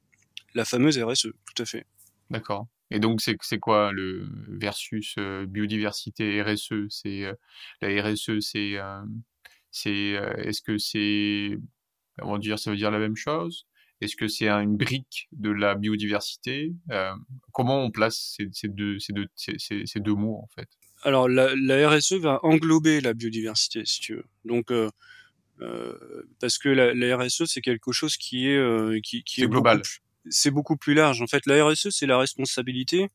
La 0.54 0.64
fameuse 0.64 0.98
RSE, 0.98 1.28
tout 1.46 1.62
à 1.62 1.64
fait. 1.64 1.86
D'accord. 2.30 2.66
Et 2.90 3.00
donc, 3.00 3.20
c'est, 3.20 3.58
quoi 3.58 3.92
le 3.92 4.28
versus 4.48 5.14
euh, 5.18 5.46
biodiversité 5.46 6.42
RSE? 6.42 6.88
C'est, 6.90 7.24
euh, 7.24 7.34
la 7.80 8.02
RSE, 8.02 8.40
c'est, 8.40 8.76
c'est, 9.70 10.16
euh, 10.16 10.34
est-ce 10.36 10.60
que 10.60 10.76
c'est, 10.76 11.58
on 12.20 12.32
va 12.32 12.38
dire, 12.38 12.58
ça 12.58 12.70
veut 12.70 12.76
dire 12.76 12.90
la 12.90 12.98
même 12.98 13.16
chose? 13.16 13.66
Est-ce 14.02 14.16
que 14.16 14.28
c'est 14.28 14.48
un- 14.48 14.60
une 14.60 14.76
brique 14.76 15.28
de 15.32 15.50
la 15.50 15.74
biodiversité? 15.74 16.74
Comment 17.52 17.80
on 17.82 17.90
place 17.90 18.34
ces, 18.36 18.50
ces 18.52 18.68
deux, 18.68 18.98
ces 18.98 19.14
deux, 19.14 19.28
ces 19.36 20.00
deux 20.00 20.14
mots, 20.14 20.40
en 20.42 20.48
fait? 20.54 20.68
Alors, 21.06 21.28
la, 21.28 21.54
la 21.54 21.88
RSE 21.88 22.14
va 22.14 22.40
englober 22.42 23.00
la 23.00 23.14
biodiversité, 23.14 23.82
si 23.84 24.00
tu 24.00 24.16
veux. 24.16 24.24
Donc, 24.44 24.72
euh, 24.72 24.90
euh, 25.60 25.94
parce 26.40 26.58
que 26.58 26.68
la, 26.68 26.94
la 26.94 27.16
RSE, 27.16 27.44
c'est 27.44 27.60
quelque 27.60 27.92
chose 27.92 28.16
qui 28.16 28.48
est, 28.48 28.56
euh, 28.56 28.98
qui, 29.04 29.22
qui 29.22 29.42
est 29.42 29.46
global. 29.46 29.82
c'est 30.28 30.50
beaucoup 30.50 30.76
plus 30.76 30.94
large. 30.94 31.22
En 31.22 31.28
fait, 31.28 31.46
la 31.46 31.64
RSE, 31.64 31.90
c'est 31.90 32.06
la 32.06 32.18
responsabilité 32.18 33.08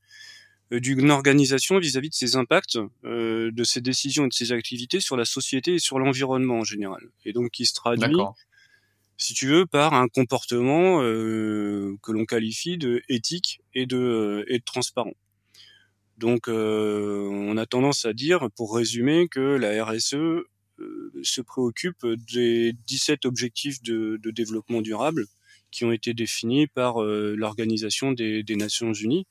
euh, 0.72 0.80
d'une 0.80 1.12
organisation 1.12 1.80
vis-à-vis 1.80 2.10
de 2.12 2.16
ses 2.16 2.38
impacts, 2.38 2.78
euh, 3.04 3.52
de 3.52 3.64
ses 3.66 3.82
décisions 3.82 4.24
et 4.24 4.30
de 4.30 4.34
ses 4.34 4.54
activités 4.54 5.02
sur 5.02 5.18
la 5.18 5.26
société 5.26 5.74
et 5.74 5.80
sur 5.80 6.00
l'environnement 6.00 6.60
en 6.60 6.64
général. 6.64 7.02
Et 7.26 7.34
donc, 7.34 7.52
qui 7.52 7.66
se 7.66 7.74
traduit, 7.74 8.16
si 9.18 9.34
tu 9.34 9.48
veux, 9.48 9.66
par 9.66 9.96
un 9.96 10.08
comportement 10.08 11.02
euh, 11.02 11.98
que 12.02 12.14
l'on 12.14 12.24
qualifie 12.24 12.78
de 12.78 13.02
éthique 13.10 13.60
et 13.74 13.86
de, 13.86 14.46
et 14.48 14.60
de 14.60 14.64
transparent. 14.64 15.14
Donc, 16.22 16.48
euh, 16.48 17.28
on 17.32 17.58
a 17.58 17.66
tendance 17.66 18.06
à 18.06 18.14
dire, 18.14 18.48
pour 18.56 18.76
résumer, 18.76 19.28
que 19.28 19.40
la 19.40 19.84
RSE 19.84 20.14
euh, 20.14 20.46
se 21.24 21.42
préoccupe 21.42 22.06
des 22.32 22.74
17 22.86 23.26
objectifs 23.26 23.82
de, 23.82 24.20
de 24.22 24.30
développement 24.30 24.82
durable 24.84 25.26
qui 25.72 25.84
ont 25.84 25.92
été 25.92 26.14
définis 26.14 26.68
par 26.68 27.02
euh, 27.02 27.34
l'Organisation 27.36 28.12
des, 28.12 28.44
des 28.44 28.56
Nations 28.56 28.94
Unies. 28.94 29.26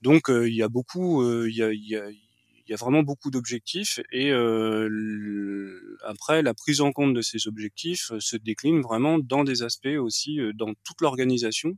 Donc, 0.00 0.30
euh, 0.30 0.48
il 0.48 0.54
y 0.54 0.62
a 0.62 0.68
beaucoup, 0.68 1.22
euh, 1.22 1.46
il 1.50 1.56
y, 1.56 1.62
a, 1.62 1.74
il 1.74 1.86
y, 1.86 1.94
a, 1.96 2.10
il 2.10 2.70
y 2.70 2.72
a 2.72 2.76
vraiment 2.76 3.02
beaucoup 3.02 3.30
d'objectifs 3.30 4.00
et 4.10 4.32
euh, 4.32 5.98
après, 6.06 6.40
la 6.40 6.54
prise 6.54 6.80
en 6.80 6.92
compte 6.92 7.12
de 7.12 7.20
ces 7.20 7.48
objectifs 7.48 8.12
se 8.18 8.36
décline 8.38 8.80
vraiment 8.80 9.18
dans 9.18 9.44
des 9.44 9.62
aspects 9.62 9.98
aussi, 10.00 10.38
dans 10.54 10.72
toute 10.84 11.02
l'organisation 11.02 11.76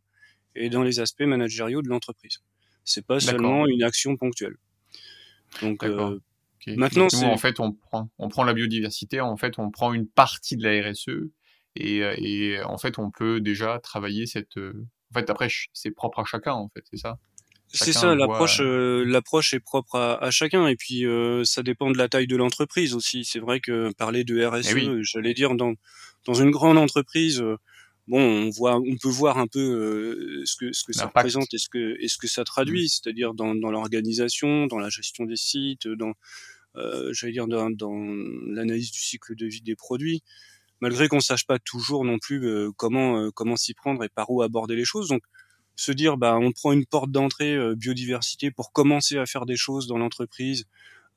et 0.55 0.71
dans 0.71 0.85
les 0.85 1.01
aspects 1.01 1.23
managériaux 1.23 1.83
de 1.83 1.89
l'entreprise. 1.89 2.39
C'est 2.87 3.05
pas 3.07 3.21
seulement 3.21 3.67
une 3.67 3.83
action 3.83 4.17
ponctuelle. 4.17 4.57
Donc 5.61 5.83
euh, 5.85 6.19
maintenant, 6.69 7.09
en 7.25 7.37
fait, 7.37 7.61
on 7.61 7.73
prend, 7.73 8.11
on 8.19 8.29
prend 8.29 8.45
la 8.45 8.55
biodiversité, 8.55 9.21
en 9.21 9.37
fait, 9.37 9.59
on 9.59 9.71
prend 9.71 9.93
une 9.93 10.07
partie 10.09 10.57
de 10.57 10.63
la 10.65 10.91
RSE 10.91 11.09
et, 11.77 12.03
euh, 12.03 12.15
et 12.19 12.63
en 12.63 12.79
fait, 12.79 12.99
on 12.99 13.11
peut 13.11 13.41
déjà 13.41 13.79
travailler 13.81 14.27
cette. 14.27 14.57
euh, 14.57 14.87
En 15.13 15.19
fait, 15.19 15.29
après, 15.31 15.49
c'est 15.75 15.91
propre 15.91 16.21
à 16.21 16.25
chacun, 16.25 16.53
en 16.53 16.69
fait, 16.75 16.85
c'est 16.91 16.97
ça. 16.97 17.19
c'est 17.69 17.93
ça, 17.93 18.07
voit. 18.15 18.17
l'approche, 18.17 18.61
euh, 18.61 19.05
l'approche 19.05 19.53
est 19.55 19.61
propre 19.61 19.97
à, 19.97 20.23
à 20.23 20.31
chacun 20.31 20.67
et 20.69 20.77
puis 20.77 21.05
euh, 21.07 21.45
ça 21.45 21.63
dépend 21.63 21.91
de 21.91 21.99
la 21.99 22.09
taille 22.09 22.27
de 22.27 22.37
l'entreprise 22.37 22.95
aussi. 22.95 23.25
C'est 23.25 23.41
vrai 23.41 23.61
que 23.61 23.93
parler 23.95 24.25
de 24.25 24.39
Eh 24.39 24.47
RSE, 24.47 24.73
oui, 24.75 24.89
euh, 24.89 25.03
j'allais 25.03 25.35
dire 25.35 25.55
dans 25.55 25.75
dans 26.27 26.35
une 26.35 26.51
grande 26.51 26.79
entreprise, 26.79 27.41
euh, 27.41 27.57
bon, 28.09 28.21
on 28.47 28.51
voit, 28.51 28.77
on 28.77 28.97
peut 29.01 29.09
voir 29.09 29.39
un 29.39 29.47
peu 29.47 29.61
euh, 29.61 30.43
ce 30.47 30.57
que 30.57 30.73
ce 30.73 30.85
que 30.85 30.93
ça 30.93 31.07
représente 31.07 31.53
et 31.55 31.59
ce 31.59 31.69
que 31.69 31.97
et 32.01 32.09
ce 32.09 32.19
que 32.19 32.29
ça 32.29 32.45
Mm. 32.45 32.45
traduit, 32.45 32.89
c'est-à-dire 32.89 33.35
dans 33.35 33.55
dans 33.55 33.71
l'organisation, 33.71 34.67
dans 34.67 34.79
la 34.79 34.89
gestion 34.91 35.25
des 35.27 35.37
sites, 35.37 35.89
dans 35.89 36.13
euh, 36.77 37.13
j'allais 37.13 37.33
dire 37.33 37.49
dans, 37.49 37.71
dans 37.71 37.95
l'analyse 38.49 38.91
du 38.93 39.01
cycle 39.01 39.35
de 39.37 39.47
vie 39.47 39.63
des 39.63 39.77
produits. 39.77 40.23
malgré 40.81 41.09
qu'on 41.09 41.21
sache 41.21 41.47
pas 41.47 41.59
toujours 41.59 42.05
non 42.05 42.19
plus 42.19 42.47
euh, 42.47 42.71
comment 42.77 43.19
euh, 43.19 43.31
comment 43.35 43.57
s'y 43.57 43.75
prendre 43.75 44.05
et 44.05 44.09
par 44.09 44.31
où 44.31 44.43
aborder 44.43 44.77
les 44.77 44.85
choses. 44.85 45.09
Donc 45.09 45.23
se 45.77 45.93
dire 45.93 46.17
bah 46.19 46.39
on 46.41 46.53
prend 46.53 46.73
une 46.73 46.87
porte 46.87 47.11
d'entrée 47.11 47.55
euh, 47.57 47.75
biodiversité 47.77 48.51
pour 48.51 48.73
commencer 48.73 49.19
à 49.19 49.27
faire 49.27 49.47
des 49.47 49.57
choses 49.57 49.87
dans 49.87 49.99
l'entreprise, 49.99 50.65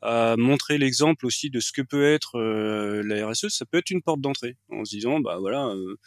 à 0.01 0.35
montrer 0.37 0.77
l'exemple 0.77 1.25
aussi 1.25 1.49
de 1.49 1.59
ce 1.59 1.71
que 1.73 1.81
peut 1.81 2.05
être 2.05 2.37
euh, 2.39 3.03
la 3.05 3.27
RSE, 3.29 3.49
ça 3.49 3.65
peut 3.65 3.77
être 3.79 3.91
une 3.91 4.01
porte 4.01 4.21
d'entrée 4.21 4.57
en 4.71 4.85
se 4.85 4.91
disant 4.95 5.19
bah 5.19 5.37
voilà 5.39 5.67
euh, 5.67 5.97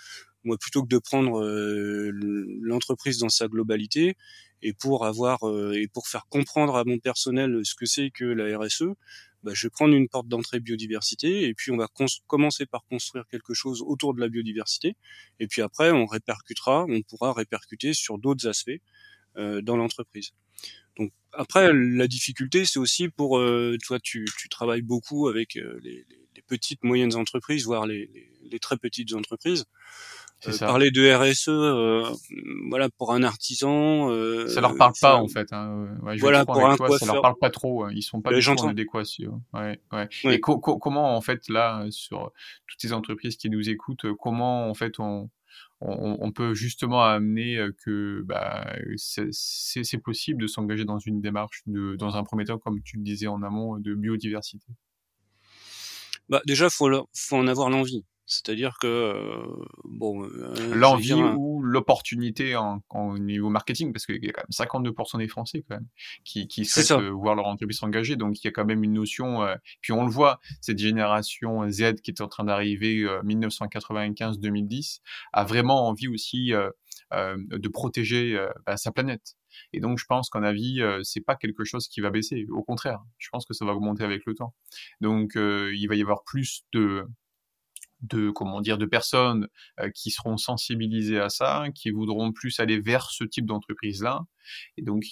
moi 0.44 0.56
plutôt 0.58 0.82
que 0.82 0.88
de 0.88 0.98
prendre 0.98 1.42
euh, 1.42 2.10
l'entreprise 2.60 3.18
dans 3.18 3.28
sa 3.28 3.48
globalité 3.48 4.16
et 4.62 4.72
pour 4.72 5.04
avoir 5.06 5.48
euh, 5.48 5.72
et 5.74 5.88
pour 5.88 6.08
faire 6.08 6.26
comprendre 6.28 6.76
à 6.76 6.84
mon 6.84 6.98
personnel 6.98 7.60
ce 7.64 7.74
que 7.74 7.86
c'est 7.86 8.10
que 8.10 8.24
la 8.24 8.58
RSE, 8.58 8.94
bah, 9.42 9.52
je 9.54 9.66
vais 9.66 9.70
prendre 9.70 9.94
une 9.94 10.08
porte 10.08 10.28
d'entrée 10.28 10.60
biodiversité 10.60 11.48
et 11.48 11.54
puis 11.54 11.72
on 11.72 11.76
va 11.76 11.88
commencer 12.28 12.64
par 12.64 12.84
construire 12.84 13.26
quelque 13.28 13.54
chose 13.54 13.82
autour 13.82 14.14
de 14.14 14.20
la 14.20 14.28
biodiversité 14.28 14.96
et 15.40 15.48
puis 15.48 15.62
après 15.62 15.90
on 15.90 16.06
répercutera, 16.06 16.86
on 16.88 17.02
pourra 17.02 17.32
répercuter 17.32 17.92
sur 17.92 18.18
d'autres 18.18 18.46
aspects 18.46 18.80
euh, 19.36 19.60
dans 19.60 19.76
l'entreprise. 19.76 20.30
Donc 20.96 21.10
après 21.32 21.72
la 21.72 22.06
difficulté 22.06 22.64
c'est 22.64 22.78
aussi 22.78 23.08
pour 23.08 23.38
euh, 23.38 23.76
toi 23.84 23.98
tu, 23.98 24.26
tu 24.38 24.48
travailles 24.48 24.82
beaucoup 24.82 25.26
avec 25.26 25.56
euh, 25.56 25.80
les, 25.82 26.04
les, 26.36 26.42
petites 26.46 26.84
moyennes 26.84 27.14
entreprises 27.14 27.64
voire 27.64 27.86
les, 27.86 28.10
les, 28.12 28.30
les 28.50 28.58
très 28.58 28.76
petites 28.76 29.14
entreprises. 29.14 29.64
Euh, 30.48 30.58
parler 30.58 30.90
de 30.90 31.12
RSE, 31.12 31.48
euh, 31.48 32.02
voilà, 32.68 32.88
pour 32.90 33.12
un 33.12 33.22
artisan, 33.22 34.10
euh, 34.10 34.48
ça 34.48 34.60
leur 34.60 34.76
parle 34.76 34.92
pas 35.00 35.16
en 35.16 35.28
fait. 35.28 35.52
Hein. 35.52 35.96
Ouais, 36.02 36.16
je 36.16 36.20
voilà, 36.20 36.44
pour 36.44 36.56
un 36.56 36.76
toi, 36.76 36.88
coiffeur, 36.88 36.98
ça 37.08 37.12
leur 37.12 37.22
parle 37.22 37.38
pas 37.40 37.50
trop. 37.50 37.84
Hein. 37.84 37.90
Ils 37.94 38.02
sont 38.02 38.20
pas 38.20 38.32
du 38.32 38.42
tout 38.42 38.50
en 38.50 38.68
adéquation. 38.68 39.42
Ouais, 39.52 39.80
ouais. 39.92 40.08
Et 40.24 40.40
co 40.40 40.58
co 40.58 40.78
comment 40.78 41.16
en 41.16 41.20
fait 41.20 41.48
là 41.48 41.86
sur 41.90 42.32
toutes 42.66 42.80
ces 42.80 42.92
entreprises 42.92 43.36
qui 43.36 43.50
nous 43.50 43.68
écoutent, 43.68 44.06
comment 44.18 44.68
en 44.68 44.74
fait 44.74 44.98
on 44.98 45.30
on, 45.80 46.16
on 46.20 46.32
peut 46.32 46.54
justement 46.54 47.02
amener 47.02 47.64
que 47.84 48.22
bah, 48.24 48.66
c'est 48.96 49.98
possible 49.98 50.40
de 50.40 50.46
s'engager 50.46 50.84
dans 50.84 50.98
une 50.98 51.20
démarche 51.20 51.62
de, 51.66 51.96
dans 51.96 52.16
un 52.16 52.22
premier 52.22 52.44
temps, 52.44 52.58
comme 52.58 52.80
tu 52.82 52.96
le 52.96 53.02
disais 53.02 53.26
en 53.26 53.42
amont, 53.42 53.78
de 53.78 53.94
biodiversité? 53.94 54.66
Bah 56.28 56.40
déjà, 56.46 56.70
faut 56.70 56.88
faut 57.12 57.36
en 57.36 57.46
avoir 57.48 57.68
l'envie. 57.68 58.04
C'est-à-dire 58.26 58.78
que 58.80 58.86
euh, 58.86 59.42
bon, 59.84 60.24
euh, 60.24 60.74
l'envie 60.74 61.12
ou 61.12 61.60
l'opportunité 61.62 62.54
en, 62.56 62.82
en, 62.88 63.18
niveau 63.18 63.50
marketing, 63.50 63.92
parce 63.92 64.06
qu'il 64.06 64.24
y 64.24 64.28
a 64.28 64.32
quand 64.32 64.42
même 64.42 64.92
52% 64.94 65.18
des 65.18 65.28
Français 65.28 65.64
quand 65.68 65.76
même 65.76 65.88
qui, 66.24 66.46
qui 66.46 66.64
souhaitent 66.64 66.92
euh, 66.92 67.10
voir 67.10 67.34
leur 67.34 67.46
entreprise 67.46 67.78
s'engager, 67.78 68.16
donc 68.16 68.42
il 68.42 68.46
y 68.46 68.48
a 68.48 68.52
quand 68.52 68.64
même 68.64 68.84
une 68.84 68.92
notion. 68.92 69.46
puis 69.80 69.92
on 69.92 70.04
le 70.04 70.10
voit, 70.10 70.40
cette 70.60 70.78
génération 70.78 71.68
Z 71.68 71.96
qui 72.02 72.10
est 72.10 72.20
en 72.20 72.28
train 72.28 72.44
d'arriver 72.44 73.04
1995-2010 73.24 75.00
a 75.32 75.44
vraiment 75.44 75.88
envie 75.88 76.08
aussi 76.08 76.52
de 77.12 77.68
protéger 77.68 78.38
bah, 78.66 78.76
sa 78.76 78.92
planète. 78.92 79.36
Et 79.72 79.80
donc, 79.80 79.98
je 79.98 80.06
pense 80.06 80.30
qu'en 80.30 80.42
avis, 80.42 80.80
c'est 81.02 81.20
pas 81.20 81.36
quelque 81.36 81.64
chose 81.64 81.88
qui 81.88 82.00
va 82.00 82.10
baisser. 82.10 82.46
Au 82.50 82.62
contraire, 82.62 83.00
je 83.18 83.28
pense 83.30 83.44
que 83.46 83.54
ça 83.54 83.64
va 83.64 83.72
augmenter 83.72 84.04
avec 84.04 84.22
le 84.26 84.34
temps. 84.34 84.54
Donc, 85.00 85.32
il 85.34 85.86
va 85.88 85.94
y 85.94 86.02
avoir 86.02 86.24
plus 86.24 86.64
de, 86.72 87.06
de 88.02 88.30
comment 88.30 88.60
dire 88.60 88.78
de 88.78 88.86
personnes 88.86 89.48
euh, 89.80 89.90
qui 89.90 90.10
seront 90.10 90.36
sensibilisées 90.36 91.20
à 91.20 91.28
ça, 91.28 91.66
qui 91.74 91.90
voudront 91.90 92.32
plus 92.32 92.58
aller 92.60 92.80
vers 92.80 93.10
ce 93.10 93.24
type 93.24 93.46
d'entreprise 93.46 94.02
là, 94.02 94.24
et 94.76 94.82
donc 94.82 95.04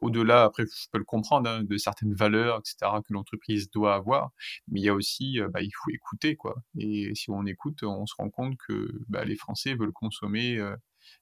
au-delà 0.00 0.44
après 0.44 0.64
je 0.64 0.88
peux 0.90 0.98
le 0.98 1.04
comprendre 1.04 1.48
hein, 1.48 1.62
de 1.62 1.76
certaines 1.76 2.14
valeurs 2.14 2.60
etc 2.60 2.92
que 3.06 3.12
l'entreprise 3.12 3.70
doit 3.70 3.94
avoir, 3.94 4.30
mais 4.68 4.80
il 4.80 4.84
y 4.84 4.88
a 4.88 4.94
aussi 4.94 5.40
euh, 5.40 5.48
bah, 5.48 5.62
il 5.62 5.72
faut 5.72 5.90
écouter 5.90 6.36
quoi, 6.36 6.62
et 6.78 7.14
si 7.14 7.30
on 7.30 7.44
écoute 7.46 7.82
on 7.82 8.06
se 8.06 8.14
rend 8.16 8.30
compte 8.30 8.56
que 8.56 8.90
bah, 9.08 9.24
les 9.24 9.36
Français 9.36 9.74
veulent 9.74 9.92
consommer 9.92 10.58
euh, 10.58 10.76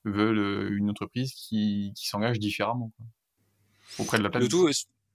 veulent 0.05 0.73
une 0.73 0.89
entreprise 0.89 1.33
qui, 1.33 1.91
qui 1.95 2.07
s'engage 2.07 2.39
différemment 2.39 2.91
quoi, 2.95 3.05
auprès 3.99 4.17
de 4.17 4.23
la 4.23 4.29
planète. 4.29 4.51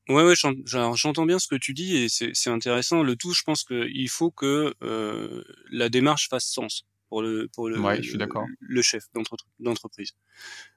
Ouais, 0.09 0.23
ouais, 0.23 0.35
j'entends 0.65 1.27
bien 1.27 1.39
ce 1.39 1.49
que 1.49 1.57
tu 1.57 1.75
dis 1.75 1.97
et 1.97 2.09
c'est 2.09 2.51
intéressant. 2.51 3.03
Le 3.03 3.17
tout, 3.17 3.33
je 3.33 3.43
pense 3.43 3.65
qu'il 3.65 4.09
faut 4.09 4.31
que 4.31 4.73
euh, 4.83 5.43
la 5.71 5.89
démarche 5.89 6.29
fasse 6.29 6.47
sens 6.47 6.85
pour 7.09 7.23
le 7.23 7.49
pour 7.49 7.69
le, 7.69 7.81
ouais, 7.81 8.03
je 8.03 8.11
suis 8.11 8.19
le 8.61 8.83
chef 8.83 9.05
d'entreprise. 9.59 10.13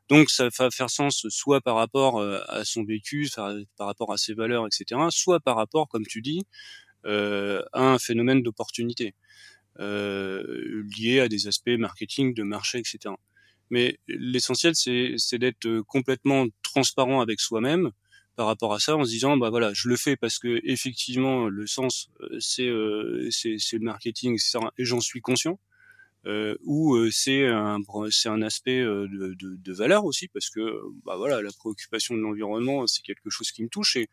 Donc 0.10 0.32
ça 0.32 0.50
va 0.50 0.72
faire 0.72 0.90
sens 0.90 1.28
soit 1.30 1.62
par 1.62 1.76
rapport 1.76 2.20
euh, 2.20 2.42
à 2.48 2.66
son 2.66 2.84
vécu, 2.84 3.30
par 3.36 3.88
rapport 3.88 4.12
à 4.12 4.18
ses 4.18 4.34
valeurs, 4.34 4.66
etc., 4.66 5.00
soit 5.12 5.40
par 5.40 5.56
rapport, 5.56 5.88
comme 5.88 6.06
tu 6.08 6.22
dis, 6.22 6.44
euh, 7.06 7.62
à 7.74 7.84
un 7.84 8.00
phénomène 8.00 8.42
d'opportunité 8.42 9.14
euh, 9.80 10.84
lié 10.98 11.20
à 11.20 11.30
des 11.30 11.48
aspects 11.48 11.70
marketing, 11.70 12.34
de 12.34 12.44
marché, 12.44 12.80
etc. 12.80 13.16
Mais 13.70 14.00
l'essentiel, 14.08 14.74
c'est 14.76 15.38
d'être 15.38 15.82
complètement 15.82 16.48
transparent 16.64 17.22
avec 17.22 17.40
soi-même 17.40 17.92
par 18.40 18.48
rapport 18.48 18.74
à 18.74 18.80
ça 18.80 18.96
en 18.96 19.04
se 19.04 19.10
disant 19.10 19.36
bah 19.36 19.50
voilà 19.50 19.74
je 19.74 19.90
le 19.90 19.98
fais 19.98 20.16
parce 20.16 20.40
que 20.40 20.62
effectivement 20.64 21.50
le 21.50 21.68
sens 21.68 22.08
euh, 22.22 22.38
c'est 22.40 22.68
euh, 22.68 23.28
c'est 23.32 23.74
le 23.74 23.84
marketing 23.84 24.40
et 24.78 24.86
j'en 24.86 25.02
suis 25.02 25.20
conscient 25.20 25.60
euh, 26.26 26.58
ou 26.66 26.96
euh, 26.96 27.10
c'est 27.12 27.48
un 27.48 27.78
c'est 28.12 28.28
un 28.28 28.42
aspect 28.42 28.82
euh, 28.82 29.08
de, 29.08 29.36
de, 29.36 29.56
de, 29.56 29.74
valeur 29.74 30.04
aussi 30.04 30.28
parce 30.28 30.50
que 30.50 30.60
bah 31.06 31.16
voilà 31.16 31.42
la 31.42 31.52
préoccupation 31.54 32.14
de 32.14 32.20
l'environnement 32.20 32.88
c'est 32.88 33.04
quelque 33.04 33.30
chose 33.30 33.52
qui 33.54 33.64
me 33.64 33.70
touche 33.70 33.96
et 33.96 34.10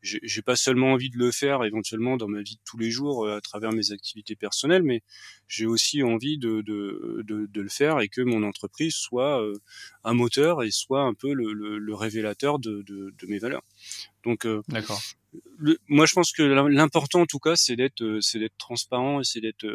j'ai 0.00 0.42
pas 0.42 0.54
seulement 0.54 0.92
envie 0.92 1.10
de 1.10 1.18
le 1.18 1.32
faire 1.32 1.64
éventuellement 1.64 2.16
dans 2.16 2.28
ma 2.28 2.42
vie 2.42 2.54
de 2.54 2.60
tous 2.64 2.78
les 2.78 2.92
jours 2.92 3.28
à 3.28 3.40
travers 3.40 3.72
mes 3.72 3.90
activités 3.90 4.36
personnelles 4.36 4.84
mais 4.84 5.02
j'ai 5.48 5.66
aussi 5.66 6.04
envie 6.04 6.38
de, 6.38 6.60
de, 6.60 7.24
de, 7.26 7.60
le 7.60 7.68
faire 7.68 7.98
et 7.98 8.08
que 8.08 8.20
mon 8.20 8.44
entreprise 8.44 8.94
soit 8.94 9.44
un 10.04 10.14
moteur 10.14 10.62
et 10.62 10.70
soit 10.70 11.02
un 11.02 11.14
peu 11.14 11.34
le, 11.34 11.52
le, 11.52 11.78
le 11.78 11.94
révélateur 11.94 12.60
de, 12.60 12.82
de, 12.82 13.26
mes 13.26 13.38
valeurs. 13.38 13.64
Donc 14.22 14.46
d'accord. 14.68 15.02
moi 15.88 16.06
je 16.06 16.12
pense 16.14 16.30
que 16.30 16.42
l'important 16.42 17.22
en 17.22 17.26
tout 17.26 17.40
cas 17.40 17.56
c'est 17.56 17.74
d'être 17.74 18.18
c'est 18.20 18.38
d'être 18.38 18.56
transparent 18.56 19.20
et 19.20 19.24
c'est 19.24 19.40
d'être 19.40 19.66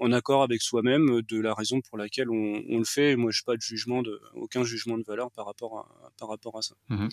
en 0.00 0.12
accord 0.12 0.42
avec 0.42 0.62
soi-même 0.62 1.18
euh, 1.18 1.22
de 1.22 1.40
la 1.40 1.54
raison 1.54 1.80
pour 1.80 1.98
laquelle 1.98 2.30
on, 2.30 2.62
on 2.68 2.78
le 2.78 2.84
fait. 2.84 3.16
moi, 3.16 3.30
je 3.30 3.40
n'ai 3.40 3.44
pas 3.44 3.56
de 3.56 3.62
jugement, 3.62 4.02
de, 4.02 4.20
aucun 4.34 4.64
jugement 4.64 4.98
de 4.98 5.04
valeur 5.04 5.30
par 5.30 5.46
rapport 5.46 5.78
à, 5.78 6.12
par 6.18 6.28
rapport 6.28 6.58
à 6.58 6.62
ça. 6.62 6.74
Mmh 6.88 7.08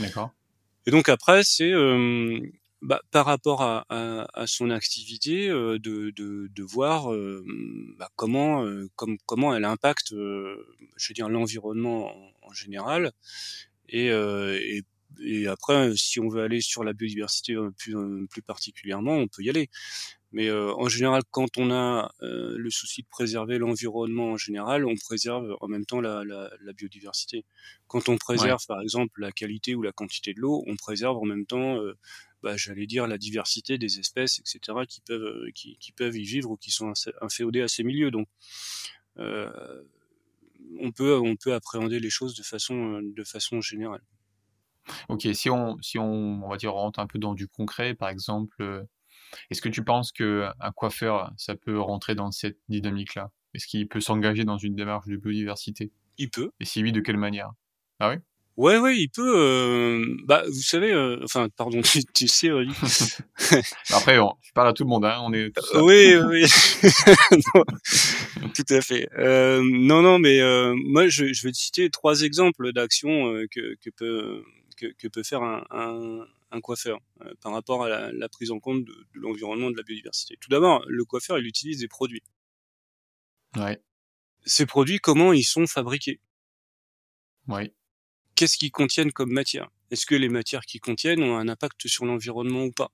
D'accord. 0.00 0.30
Et 0.86 0.90
donc 0.90 1.08
après, 1.08 1.42
c'est 1.42 1.72
euh, 1.72 2.38
bah, 2.82 3.00
par 3.10 3.26
rapport 3.26 3.62
à, 3.62 3.84
à, 3.88 4.28
à 4.34 4.46
son 4.46 4.70
activité 4.70 5.48
euh, 5.48 5.78
de, 5.78 6.10
de, 6.10 6.48
de, 6.54 6.62
voir 6.62 7.12
euh, 7.12 7.44
bah, 7.98 8.10
comment, 8.16 8.64
euh, 8.64 8.88
comme, 8.94 9.16
comment 9.26 9.56
elle 9.56 9.64
impacte, 9.64 10.10
je 10.10 11.08
veux 11.08 11.14
dire, 11.14 11.28
l'environnement 11.28 12.14
en, 12.14 12.32
en, 12.42 12.52
général. 12.52 13.12
Et, 13.88 14.06
et, 14.08 14.82
et, 15.20 15.46
après, 15.48 15.96
si 15.96 16.20
on 16.20 16.28
veut 16.28 16.42
aller 16.42 16.60
sur 16.60 16.84
la 16.84 16.92
biodiversité 16.92 17.56
plus, 17.78 17.96
plus 18.28 18.42
particulièrement, 18.42 19.14
on 19.14 19.26
peut 19.26 19.42
y 19.42 19.50
aller. 19.50 19.68
Mais 20.36 20.48
euh, 20.48 20.74
en 20.74 20.86
général, 20.86 21.22
quand 21.30 21.56
on 21.56 21.70
a 21.70 22.12
euh, 22.20 22.58
le 22.58 22.68
souci 22.68 23.00
de 23.00 23.08
préserver 23.08 23.56
l'environnement 23.56 24.32
en 24.32 24.36
général, 24.36 24.84
on 24.84 24.94
préserve 24.94 25.56
en 25.62 25.66
même 25.66 25.86
temps 25.86 26.02
la, 26.02 26.24
la, 26.24 26.50
la 26.60 26.72
biodiversité. 26.74 27.46
Quand 27.88 28.10
on 28.10 28.18
préserve, 28.18 28.60
par 28.68 28.82
exemple, 28.82 29.18
la 29.18 29.32
qualité 29.32 29.74
ou 29.74 29.80
la 29.80 29.92
quantité 29.92 30.34
de 30.34 30.40
l'eau, 30.40 30.62
on 30.66 30.76
préserve 30.76 31.16
en 31.16 31.24
même 31.24 31.46
temps, 31.46 31.80
euh, 31.80 31.96
bah, 32.42 32.54
j'allais 32.54 32.86
dire, 32.86 33.06
la 33.06 33.16
diversité 33.16 33.78
des 33.78 33.98
espèces, 33.98 34.38
etc., 34.40 34.80
qui 34.86 35.00
peuvent, 35.00 35.50
qui, 35.54 35.78
qui, 35.78 35.92
peuvent 35.92 36.14
y 36.14 36.24
vivre 36.24 36.50
ou 36.50 36.58
qui 36.58 36.70
sont 36.70 36.92
inféodées 37.22 37.62
à 37.62 37.68
ces 37.68 37.82
milieux. 37.82 38.10
Donc, 38.10 38.28
on 39.16 40.92
peut, 40.94 41.16
on 41.16 41.36
peut 41.36 41.54
appréhender 41.54 41.98
les 41.98 42.10
choses 42.10 42.34
de 42.34 42.42
façon, 42.42 43.00
de 43.00 43.24
façon 43.24 43.62
générale. 43.62 44.02
Ok, 45.08 45.26
si 45.32 45.48
on, 45.48 45.80
si 45.80 45.98
on, 45.98 46.44
on 46.44 46.48
va 46.50 46.58
dire, 46.58 46.74
rentre 46.74 46.98
un 46.98 47.06
peu 47.06 47.18
dans 47.18 47.32
du 47.32 47.48
concret, 47.48 47.94
par 47.94 48.10
exemple 48.10 48.86
est-ce 49.50 49.60
que 49.60 49.68
tu 49.68 49.84
penses 49.84 50.12
qu'un 50.12 50.72
coiffeur, 50.74 51.32
ça 51.36 51.56
peut 51.56 51.78
rentrer 51.80 52.14
dans 52.14 52.30
cette 52.30 52.58
dynamique-là? 52.68 53.30
Est-ce 53.54 53.66
qu'il 53.66 53.88
peut 53.88 54.00
s'engager 54.00 54.44
dans 54.44 54.58
une 54.58 54.74
démarche 54.74 55.06
de 55.06 55.16
biodiversité? 55.16 55.90
Il 56.18 56.30
peut. 56.30 56.50
Et 56.60 56.64
si 56.64 56.82
oui, 56.82 56.92
de 56.92 57.00
quelle 57.00 57.16
manière? 57.16 57.52
Ah 58.00 58.10
oui? 58.10 58.16
Ouais, 58.56 58.78
ouais, 58.78 58.96
il 58.96 59.08
peut. 59.08 59.34
Euh, 59.36 60.16
bah, 60.24 60.42
vous 60.46 60.62
savez, 60.62 60.90
euh, 60.90 61.20
enfin, 61.22 61.48
pardon, 61.56 61.82
tu, 62.14 62.28
sais, 62.28 62.50
oui. 62.50 62.68
Après, 63.90 64.18
on, 64.18 64.32
je 64.40 64.52
parle 64.52 64.68
à 64.68 64.72
tout 64.72 64.84
le 64.84 64.88
monde, 64.88 65.04
hein, 65.04 65.18
on 65.22 65.32
est. 65.34 65.54
Tout 65.54 65.80
oui, 65.80 66.16
oui. 66.16 66.46
tout 68.54 68.74
à 68.74 68.80
fait. 68.80 69.08
Euh, 69.18 69.60
non, 69.62 70.00
non, 70.00 70.18
mais 70.18 70.40
moi, 70.74 71.06
je, 71.08 71.34
je, 71.34 71.46
vais 71.46 71.52
te 71.52 71.58
citer 71.58 71.90
trois 71.90 72.22
exemples 72.22 72.72
d'actions 72.72 73.34
que, 73.50 73.74
que, 73.82 73.90
peut 73.90 74.42
que, 74.78 74.86
que, 74.98 75.08
peut 75.08 75.22
faire 75.22 75.42
un, 75.42 75.62
un, 75.70 76.24
un 76.50 76.60
coiffeur 76.60 77.00
euh, 77.22 77.32
par 77.42 77.52
rapport 77.52 77.84
à 77.84 78.12
la, 78.12 78.28
prise 78.28 78.50
en 78.50 78.60
compte 78.60 78.84
de, 78.84 78.94
l'environnement, 79.14 79.70
de 79.70 79.76
la 79.76 79.82
biodiversité. 79.82 80.36
Tout 80.40 80.50
d'abord, 80.50 80.84
le 80.86 81.04
coiffeur, 81.04 81.38
il 81.38 81.46
utilise 81.46 81.80
des 81.80 81.88
produits. 81.88 82.22
Ouais. 83.56 83.80
Ces 84.44 84.66
produits, 84.66 84.98
comment 84.98 85.32
ils 85.32 85.44
sont 85.44 85.66
fabriqués? 85.66 86.20
Ouais. 87.48 87.72
Qu'est-ce 88.34 88.58
qu'ils 88.58 88.70
contiennent 88.70 89.12
comme 89.12 89.32
matière? 89.32 89.70
Est-ce 89.90 90.06
que 90.06 90.14
les 90.14 90.28
matières 90.28 90.64
qu'ils 90.64 90.80
contiennent 90.80 91.22
ont 91.22 91.36
un 91.36 91.48
impact 91.48 91.86
sur 91.88 92.04
l'environnement 92.04 92.64
ou 92.64 92.72
pas? 92.72 92.90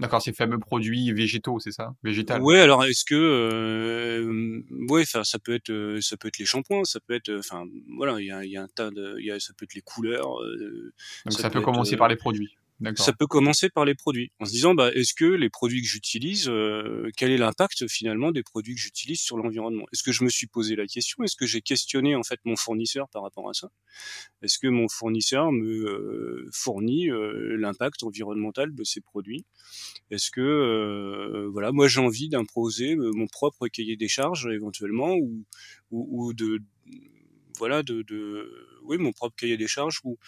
D'accord, 0.00 0.22
ces 0.22 0.32
fameux 0.32 0.58
produits 0.58 1.12
végétaux, 1.12 1.60
c'est 1.60 1.70
ça? 1.70 1.94
Végétal. 2.02 2.40
Oui, 2.42 2.56
alors 2.56 2.84
est-ce 2.84 3.04
que 3.04 3.14
euh, 3.14 4.62
ouais, 4.88 5.04
ça 5.04 5.22
peut 5.38 5.54
être 5.54 5.70
euh, 5.70 6.00
ça 6.00 6.16
peut 6.16 6.28
être 6.28 6.38
les 6.38 6.46
shampoings, 6.46 6.84
ça 6.84 6.98
peut 6.98 7.14
être 7.14 7.32
enfin 7.38 7.66
voilà, 7.96 8.18
il 8.18 8.26
y 8.26 8.32
a, 8.32 8.44
y 8.44 8.56
a, 8.56 8.62
un 8.62 8.68
tas 8.68 8.90
de 8.90 9.20
y 9.20 9.30
a, 9.30 9.38
ça 9.38 9.52
peut 9.56 9.64
être 9.64 9.74
les 9.74 9.82
couleurs. 9.82 10.38
Donc 11.26 11.38
ça, 11.38 11.50
peut, 11.50 11.60
commencer 11.60 11.96
par 11.96 12.08
les 12.08 12.16
produits. 12.16 12.56
Ça 12.96 13.12
peut 13.12 13.26
commencer 13.26 13.68
par 13.68 13.84
les 13.84 13.94
produits, 13.94 14.32
en 14.40 14.44
se 14.44 14.50
disant 14.50 14.74
bah, 14.74 14.90
est-ce 14.92 15.14
que 15.14 15.24
les 15.24 15.50
produits 15.50 15.82
que 15.82 15.88
j'utilise, 15.88 16.48
euh, 16.48 17.10
quel 17.16 17.30
est 17.30 17.36
l'impact 17.36 17.86
finalement 17.88 18.32
des 18.32 18.42
produits 18.42 18.74
que 18.74 18.80
j'utilise 18.80 19.20
sur 19.20 19.36
l'environnement? 19.36 19.84
Est-ce 19.92 20.02
que 20.02 20.12
je 20.12 20.24
me 20.24 20.28
suis 20.28 20.46
posé 20.46 20.76
la 20.76 20.86
question? 20.86 21.22
Est-ce 21.24 21.36
que 21.36 21.46
j'ai 21.46 21.60
questionné 21.60 22.14
en 22.14 22.22
fait 22.22 22.40
mon 22.44 22.56
fournisseur 22.56 23.08
par 23.08 23.22
rapport 23.22 23.48
à 23.48 23.54
ça? 23.54 23.70
Est-ce 24.42 24.58
que 24.58 24.68
mon 24.68 24.88
fournisseur 24.88 25.52
me 25.52 25.86
euh, 25.86 26.48
fournit 26.52 27.10
euh, 27.10 27.56
l'impact 27.56 28.02
environnemental 28.02 28.74
de 28.74 28.84
ces 28.84 29.00
produits? 29.00 29.44
Est-ce 30.10 30.30
que 30.30 31.48
voilà, 31.52 31.72
moi 31.72 31.88
j'ai 31.88 32.00
envie 32.00 32.28
d'imposer 32.28 32.96
mon 32.96 33.26
propre 33.26 33.68
cahier 33.68 33.96
des 33.96 34.08
charges 34.08 34.46
éventuellement 34.46 35.14
ou, 35.14 35.44
ou 35.90 36.32
de 36.34 36.60
voilà 37.58 37.82
de, 37.82 38.02
de 38.02 38.78
oui 38.82 38.98
mon 38.98 39.12
propre 39.12 39.36
cahier 39.36 39.56
des 39.56 39.68
charges 39.68 40.00
ou 40.04 40.18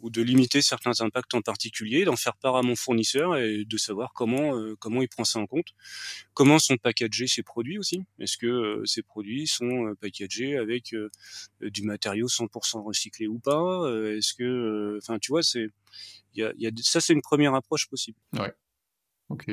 ou 0.00 0.10
de 0.10 0.20
limiter 0.20 0.60
certains 0.60 1.00
impacts 1.00 1.32
en 1.32 1.40
particulier, 1.40 2.04
d'en 2.04 2.16
faire 2.16 2.36
part 2.36 2.56
à 2.56 2.62
mon 2.62 2.76
fournisseur 2.76 3.36
et 3.36 3.64
de 3.64 3.76
savoir 3.78 4.12
comment 4.12 4.56
euh, 4.56 4.76
comment 4.78 5.00
il 5.02 5.08
prend 5.08 5.24
ça 5.24 5.38
en 5.38 5.46
compte, 5.46 5.68
comment 6.34 6.58
sont 6.58 6.76
packagés 6.76 7.26
ces 7.26 7.42
produits 7.42 7.78
aussi? 7.78 8.02
Est-ce 8.18 8.36
que 8.36 8.46
euh, 8.46 8.84
ces 8.84 9.02
produits 9.02 9.46
sont 9.46 9.86
euh, 9.86 9.94
packagés 9.94 10.56
avec 10.56 10.94
du 11.60 11.82
matériau 11.82 12.28
100% 12.28 12.82
recyclé 12.82 13.26
ou 13.26 13.38
pas? 13.38 13.90
Est-ce 14.16 14.34
que, 14.34 14.98
enfin, 15.02 15.18
tu 15.18 15.32
vois, 15.32 15.42
c'est 15.42 15.70
il 16.34 16.40
y 16.40 16.44
a, 16.44 16.52
y 16.58 16.66
a, 16.66 16.70
ça 16.82 17.00
c'est 17.00 17.12
une 17.12 17.22
première 17.22 17.54
approche 17.54 17.88
possible. 17.88 18.18
Ouais. 18.34 18.52
Ok. 19.28 19.50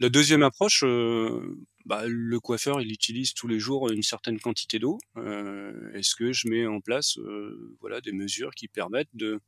La 0.00 0.08
deuxième 0.08 0.42
approche, 0.42 0.82
euh, 0.84 1.56
bah, 1.84 2.04
le 2.06 2.40
coiffeur, 2.40 2.80
il 2.80 2.90
utilise 2.92 3.34
tous 3.34 3.48
les 3.48 3.58
jours 3.58 3.90
une 3.90 4.02
certaine 4.02 4.40
quantité 4.40 4.78
d'eau. 4.78 4.98
Euh, 5.16 5.92
Est-ce 5.94 6.14
que 6.14 6.32
je 6.32 6.48
mets 6.48 6.66
en 6.66 6.80
place, 6.80 7.18
euh, 7.18 7.76
voilà, 7.80 8.00
des 8.00 8.12
mesures 8.12 8.54
qui 8.54 8.68
permettent 8.68 9.14
de 9.14 9.40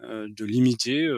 de 0.00 0.44
limiter 0.44 1.08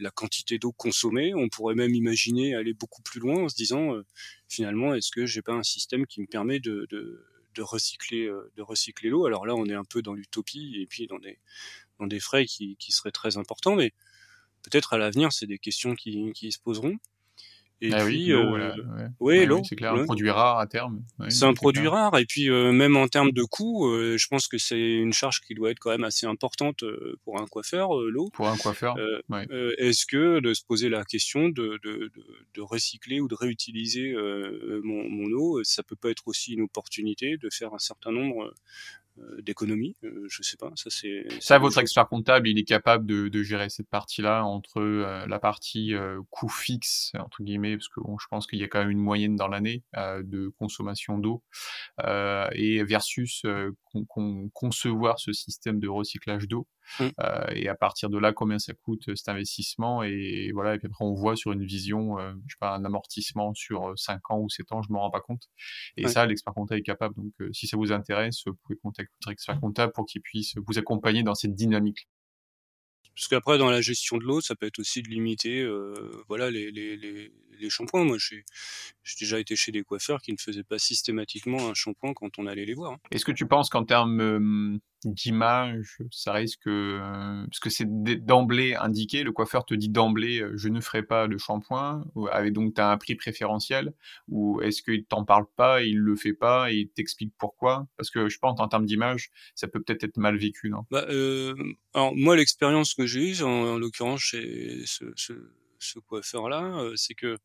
la 0.00 0.10
quantité 0.10 0.58
d'eau 0.58 0.72
consommée? 0.72 1.34
On 1.34 1.48
pourrait 1.48 1.76
même 1.76 1.94
imaginer 1.94 2.56
aller 2.56 2.74
beaucoup 2.74 3.00
plus 3.00 3.20
loin 3.20 3.44
en 3.44 3.48
se 3.48 3.54
disant 3.54 4.02
finalement 4.48 4.92
est-ce 4.96 5.12
que 5.12 5.24
j'ai 5.24 5.40
pas 5.40 5.52
un 5.52 5.62
système 5.62 6.04
qui 6.04 6.20
me 6.20 6.26
permet 6.26 6.58
de, 6.58 6.88
de, 6.90 7.24
de 7.54 7.62
recycler 7.62 8.28
de 8.56 8.62
recycler 8.62 9.08
l'eau? 9.08 9.26
Alors 9.26 9.46
là, 9.46 9.54
on 9.54 9.66
est 9.66 9.74
un 9.74 9.84
peu 9.84 10.02
dans 10.02 10.14
l'utopie 10.14 10.80
et 10.80 10.86
puis 10.88 11.06
dans 11.06 11.20
des 11.20 11.38
dans 12.00 12.08
des 12.08 12.18
frais 12.18 12.44
qui, 12.44 12.76
qui 12.76 12.90
seraient 12.90 13.12
très 13.12 13.36
importants, 13.36 13.76
mais 13.76 13.92
peut-être 14.64 14.92
à 14.92 14.98
l'avenir, 14.98 15.32
c'est 15.32 15.46
des 15.46 15.58
questions 15.58 15.94
qui, 15.94 16.32
qui 16.32 16.50
se 16.50 16.58
poseront. 16.58 16.96
Et 17.82 17.92
ah 17.92 18.04
puis, 18.04 18.32
euh, 18.32 18.78
oui, 19.20 19.44
l'eau, 19.44 19.60
c'est 19.68 19.76
clair, 19.76 19.92
un 19.92 20.04
produit 20.04 20.30
rare 20.30 20.58
à 20.58 20.66
terme. 20.66 21.02
c'est 21.28 21.44
un 21.44 21.52
produit 21.52 21.88
rare, 21.88 22.16
et 22.18 22.24
puis 22.24 22.48
euh, 22.48 22.72
même 22.72 22.96
en 22.96 23.06
termes 23.06 23.32
de 23.32 23.42
coût, 23.42 23.86
euh, 23.88 24.16
je 24.16 24.26
pense 24.28 24.48
que 24.48 24.56
c'est 24.56 24.94
une 24.94 25.12
charge 25.12 25.42
qui 25.42 25.54
doit 25.54 25.70
être 25.70 25.78
quand 25.78 25.90
même 25.90 26.04
assez 26.04 26.26
importante 26.26 26.82
pour 27.24 27.40
un 27.40 27.46
coiffeur, 27.46 27.94
l'eau. 27.94 28.30
Pour 28.32 28.48
un 28.48 28.56
coiffeur. 28.56 28.96
Est-ce 29.78 30.06
que 30.06 30.40
de 30.40 30.54
se 30.54 30.64
poser 30.64 30.88
la 30.88 31.04
question 31.04 31.48
de, 31.48 31.78
de, 31.82 32.10
de, 32.14 32.22
de 32.54 32.60
recycler 32.62 33.20
ou 33.20 33.28
de 33.28 33.34
réutiliser 33.34 34.14
mon, 34.82 35.08
mon, 35.08 35.30
eau, 35.32 35.62
ça 35.64 35.82
peut 35.82 35.96
pas 35.96 36.10
être 36.10 36.28
aussi 36.28 36.54
une 36.54 36.62
opportunité 36.62 37.36
de 37.36 37.48
faire 37.50 37.74
un 37.74 37.78
certain 37.78 38.12
nombre 38.12 38.44
euh, 38.44 38.54
d'économie. 39.42 39.96
Euh, 40.04 40.26
je 40.28 40.42
sais 40.42 40.56
pas. 40.56 40.70
Ça, 40.76 40.90
c'est. 40.90 41.26
Ça, 41.40 41.58
votre 41.58 41.78
expert 41.78 42.08
comptable, 42.08 42.48
il 42.48 42.58
est 42.58 42.64
capable 42.64 43.06
de, 43.06 43.28
de 43.28 43.42
gérer 43.42 43.68
cette 43.70 43.88
partie-là 43.88 44.44
entre 44.44 44.80
euh, 44.80 45.26
la 45.26 45.38
partie 45.38 45.94
coût 46.30 46.48
fixe 46.48 47.12
entre 47.18 47.42
guillemets, 47.42 47.76
parce 47.76 47.88
que 47.88 48.00
bon, 48.00 48.18
je 48.18 48.26
pense 48.28 48.46
qu'il 48.46 48.58
y 48.58 48.64
a 48.64 48.68
quand 48.68 48.80
même 48.80 48.90
une 48.90 48.98
moyenne 48.98 49.36
dans 49.36 49.48
l'année 49.48 49.82
de 49.94 50.48
consommation 50.58 51.18
d'eau, 51.18 51.42
et 52.52 52.82
versus 52.84 53.42
concevoir 54.04 55.18
ce 55.18 55.32
système 55.32 55.80
de 55.80 55.88
recyclage 55.88 56.48
d'eau. 56.48 56.66
Mmh. 57.00 57.04
Euh, 57.20 57.46
et 57.54 57.68
à 57.68 57.74
partir 57.74 58.10
de 58.10 58.18
là, 58.18 58.32
combien 58.32 58.58
ça 58.58 58.72
coûte 58.74 59.14
cet 59.14 59.28
investissement 59.28 60.02
et 60.02 60.50
voilà. 60.52 60.74
Et 60.74 60.78
puis 60.78 60.86
après, 60.86 61.04
on 61.04 61.14
voit 61.14 61.36
sur 61.36 61.52
une 61.52 61.64
vision, 61.64 62.18
euh, 62.18 62.32
je 62.46 62.54
sais 62.54 62.58
pas, 62.60 62.74
un 62.74 62.84
amortissement 62.84 63.54
sur 63.54 63.92
5 63.96 64.14
euh, 64.14 64.34
ans 64.34 64.40
ou 64.40 64.48
7 64.48 64.72
ans, 64.72 64.82
je 64.82 64.92
me 64.92 64.98
rends 64.98 65.10
pas 65.10 65.20
compte. 65.20 65.48
Et 65.96 66.06
ça, 66.08 66.26
l'expert 66.26 66.54
comptable 66.54 66.80
est 66.80 66.84
capable. 66.84 67.14
Donc, 67.16 67.32
si 67.52 67.66
ça 67.66 67.76
vous 67.76 67.92
intéresse, 67.92 68.42
vous 68.46 68.54
pouvez 68.64 68.78
contacter 68.78 69.12
votre 69.20 69.32
expert 69.32 69.60
comptable 69.60 69.92
pour 69.92 70.06
qu'il 70.06 70.20
puisse 70.20 70.54
vous 70.66 70.78
accompagner 70.78 71.22
dans 71.22 71.34
cette 71.34 71.54
dynamique. 71.54 72.08
Parce 73.16 73.28
qu'après, 73.28 73.56
dans 73.56 73.70
la 73.70 73.80
gestion 73.80 74.18
de 74.18 74.24
l'eau, 74.24 74.42
ça 74.42 74.54
peut 74.54 74.66
être 74.66 74.78
aussi 74.78 75.02
de 75.02 75.08
limiter, 75.08 75.62
euh, 75.62 76.22
voilà, 76.28 76.50
les, 76.50 76.70
les, 76.70 76.98
les, 76.98 77.32
les 77.60 77.70
shampoings. 77.70 78.04
Moi, 78.04 78.18
j'ai 78.18 78.44
déjà 79.20 79.38
été 79.38 79.56
chez 79.56 79.72
des 79.72 79.82
coiffeurs 79.82 80.20
qui 80.20 80.32
ne 80.32 80.38
faisaient 80.38 80.64
pas 80.64 80.78
systématiquement 80.78 81.68
un 81.68 81.74
shampoing 81.74 82.14
quand 82.14 82.38
on 82.38 82.46
allait 82.46 82.64
les 82.64 82.74
voir. 82.74 82.92
Hein. 82.92 82.98
Est-ce 83.10 83.24
que 83.24 83.32
tu 83.32 83.46
penses 83.46 83.68
qu'en 83.68 83.84
termes 83.84 84.80
d'image, 85.06 85.98
ça 86.10 86.32
risque, 86.32 86.66
euh, 86.66 87.44
parce 87.46 87.60
que 87.60 87.70
c'est 87.70 87.86
d'emblée 88.24 88.74
indiqué, 88.74 89.22
le 89.22 89.32
coiffeur 89.32 89.64
te 89.64 89.74
dit 89.74 89.88
d'emblée, 89.88 90.40
euh, 90.40 90.52
je 90.56 90.68
ne 90.68 90.80
ferai 90.80 91.02
pas 91.02 91.28
de 91.28 91.38
shampoing, 91.38 92.04
avec 92.32 92.52
donc 92.52 92.74
tu 92.74 92.80
as 92.80 92.90
un 92.90 92.96
prix 92.96 93.14
préférentiel, 93.14 93.92
ou 94.28 94.60
est-ce 94.62 94.82
qu'il 94.82 95.04
t'en 95.04 95.24
parle 95.24 95.46
pas, 95.56 95.82
il 95.82 95.98
le 95.98 96.16
fait 96.16 96.32
pas, 96.32 96.72
et 96.72 96.76
il 96.76 96.88
t'explique 96.88 97.32
pourquoi? 97.38 97.86
Parce 97.96 98.10
que 98.10 98.28
je 98.28 98.38
pense 98.38 98.58
en 98.60 98.68
termes 98.68 98.86
d'image, 98.86 99.30
ça 99.54 99.68
peut 99.68 99.80
peut-être 99.80 100.04
être 100.04 100.16
mal 100.16 100.36
vécu, 100.36 100.70
non? 100.70 100.84
Bah, 100.90 101.06
euh, 101.08 101.54
Alors 101.94 102.14
moi, 102.14 102.36
l'expérience 102.36 102.94
que 102.94 103.06
j'ai 103.06 103.32
eue, 103.32 103.42
en, 103.42 103.78
l'occurrence 103.78 104.20
chez 104.20 104.82
ce, 104.86 105.04
ce 105.14 105.32
ce 105.80 105.98
coiffeur-là, 105.98 106.80
euh, 106.80 106.92
c'est 106.96 107.14
que 107.14 107.38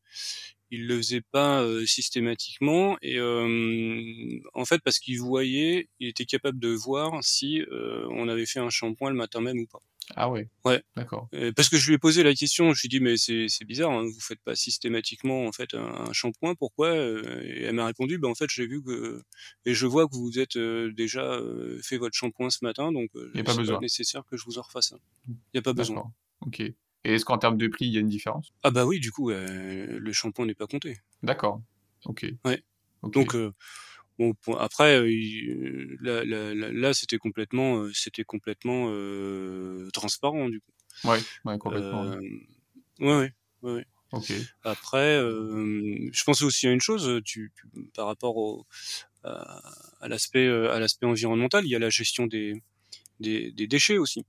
il 0.70 0.86
le 0.86 0.96
faisait 0.96 1.20
pas 1.20 1.60
euh, 1.60 1.84
systématiquement 1.84 2.96
et 3.02 3.20
en 3.20 4.64
fait 4.64 4.80
parce 4.82 4.98
qu'il 4.98 5.20
voyait, 5.20 5.90
il 6.00 6.08
était 6.08 6.24
capable 6.24 6.58
de 6.58 6.70
voir 6.70 7.22
si 7.22 7.60
euh, 7.60 8.06
on 8.10 8.26
avait 8.26 8.46
fait 8.46 8.58
un 8.58 8.70
shampoing 8.70 9.10
le 9.10 9.16
matin 9.16 9.42
même 9.42 9.58
ou 9.58 9.66
pas. 9.66 9.80
Ah 10.16 10.30
ouais. 10.30 10.48
Ouais. 10.64 10.82
D'accord. 10.96 11.28
parce 11.54 11.68
que 11.68 11.76
je 11.76 11.88
lui 11.88 11.94
ai 11.94 11.98
posé 11.98 12.22
la 12.22 12.34
question, 12.34 12.72
je 12.72 12.80
lui 12.80 12.86
ai 12.86 12.88
dit 12.88 13.00
mais 13.00 13.16
c'est 13.18 13.64
bizarre, 13.66 13.90
hein, 13.90 14.02
vous 14.02 14.20
faites 14.20 14.40
pas 14.40 14.56
systématiquement 14.56 15.46
en 15.46 15.52
fait 15.52 15.74
un, 15.74 16.10
shampoing, 16.14 16.54
pourquoi 16.54 16.96
Et 16.96 17.64
elle 17.64 17.74
m'a 17.74 17.86
répondu 17.86 18.16
ben 18.16 18.28
en 18.30 18.34
fait 18.34 18.48
j'ai 18.50 18.66
vu 18.66 18.82
que 18.82 19.22
et 19.66 19.74
je 19.74 19.86
vois 19.86 20.08
que 20.08 20.16
vous 20.16 20.38
êtes 20.38 20.56
déjà 20.56 21.38
fait 21.82 21.98
votre 21.98 22.16
shampoing 22.16 22.48
ce 22.48 22.64
matin, 22.64 22.92
donc 22.92 23.10
il 23.14 23.30
n'y 23.34 23.40
a 23.40 23.44
pas 23.44 23.54
besoin. 23.54 23.78
nécessaire 23.78 24.24
que 24.24 24.38
je 24.38 24.44
vous 24.46 24.58
en 24.58 24.62
refasse. 24.62 24.94
Il 25.28 25.34
n'y 25.54 25.58
a 25.58 25.62
pas 25.62 25.74
besoin. 25.74 26.10
Ok. 26.40 26.62
Et 27.04 27.14
est-ce 27.14 27.24
qu'en 27.24 27.38
termes 27.38 27.56
de 27.56 27.66
prix, 27.68 27.86
il 27.86 27.92
y 27.92 27.96
a 27.96 28.00
une 28.00 28.08
différence? 28.08 28.52
Ah 28.62 28.70
bah 28.70 28.86
oui, 28.86 29.00
du 29.00 29.10
coup, 29.10 29.30
euh, 29.30 29.98
le 29.98 30.12
shampoing 30.12 30.46
n'est 30.46 30.54
pas 30.54 30.66
compté. 30.66 30.98
D'accord. 31.22 31.60
Ok. 32.04 32.26
Ouais. 32.44 32.62
Donc 33.02 33.34
euh, 33.34 33.52
bon, 34.18 34.34
après, 34.58 35.00
euh, 35.00 35.96
là, 36.00 36.24
là, 36.24 36.54
là 36.54 36.94
c'était 36.94 37.18
complètement, 37.18 37.82
euh, 37.82 37.90
c'était 37.92 38.24
complètement 38.24 38.86
euh, 38.90 39.88
transparent 39.92 40.48
du 40.48 40.60
coup. 40.60 40.72
Ouais, 41.04 41.18
ouais 41.44 41.58
complètement. 41.58 42.04
ouais, 42.04 42.98
ouais, 43.00 43.32
ouais. 43.62 43.86
Ok. 44.12 44.32
Après, 44.62 45.18
je 45.18 46.24
pensais 46.24 46.44
aussi 46.44 46.68
à 46.68 46.70
une 46.70 46.80
chose, 46.80 47.22
tu, 47.24 47.50
tu 47.56 47.66
par 47.94 48.06
rapport 48.06 48.36
au, 48.36 48.66
à, 49.24 49.62
à 50.00 50.08
l'aspect, 50.08 50.46
à 50.46 50.78
l'aspect 50.78 51.06
environnemental, 51.06 51.64
il 51.64 51.70
y 51.70 51.74
a 51.74 51.78
la 51.78 51.90
gestion 51.90 52.26
des, 52.26 52.62
des, 53.20 53.50
des 53.52 53.66
déchets 53.66 53.98
aussi. 53.98 54.24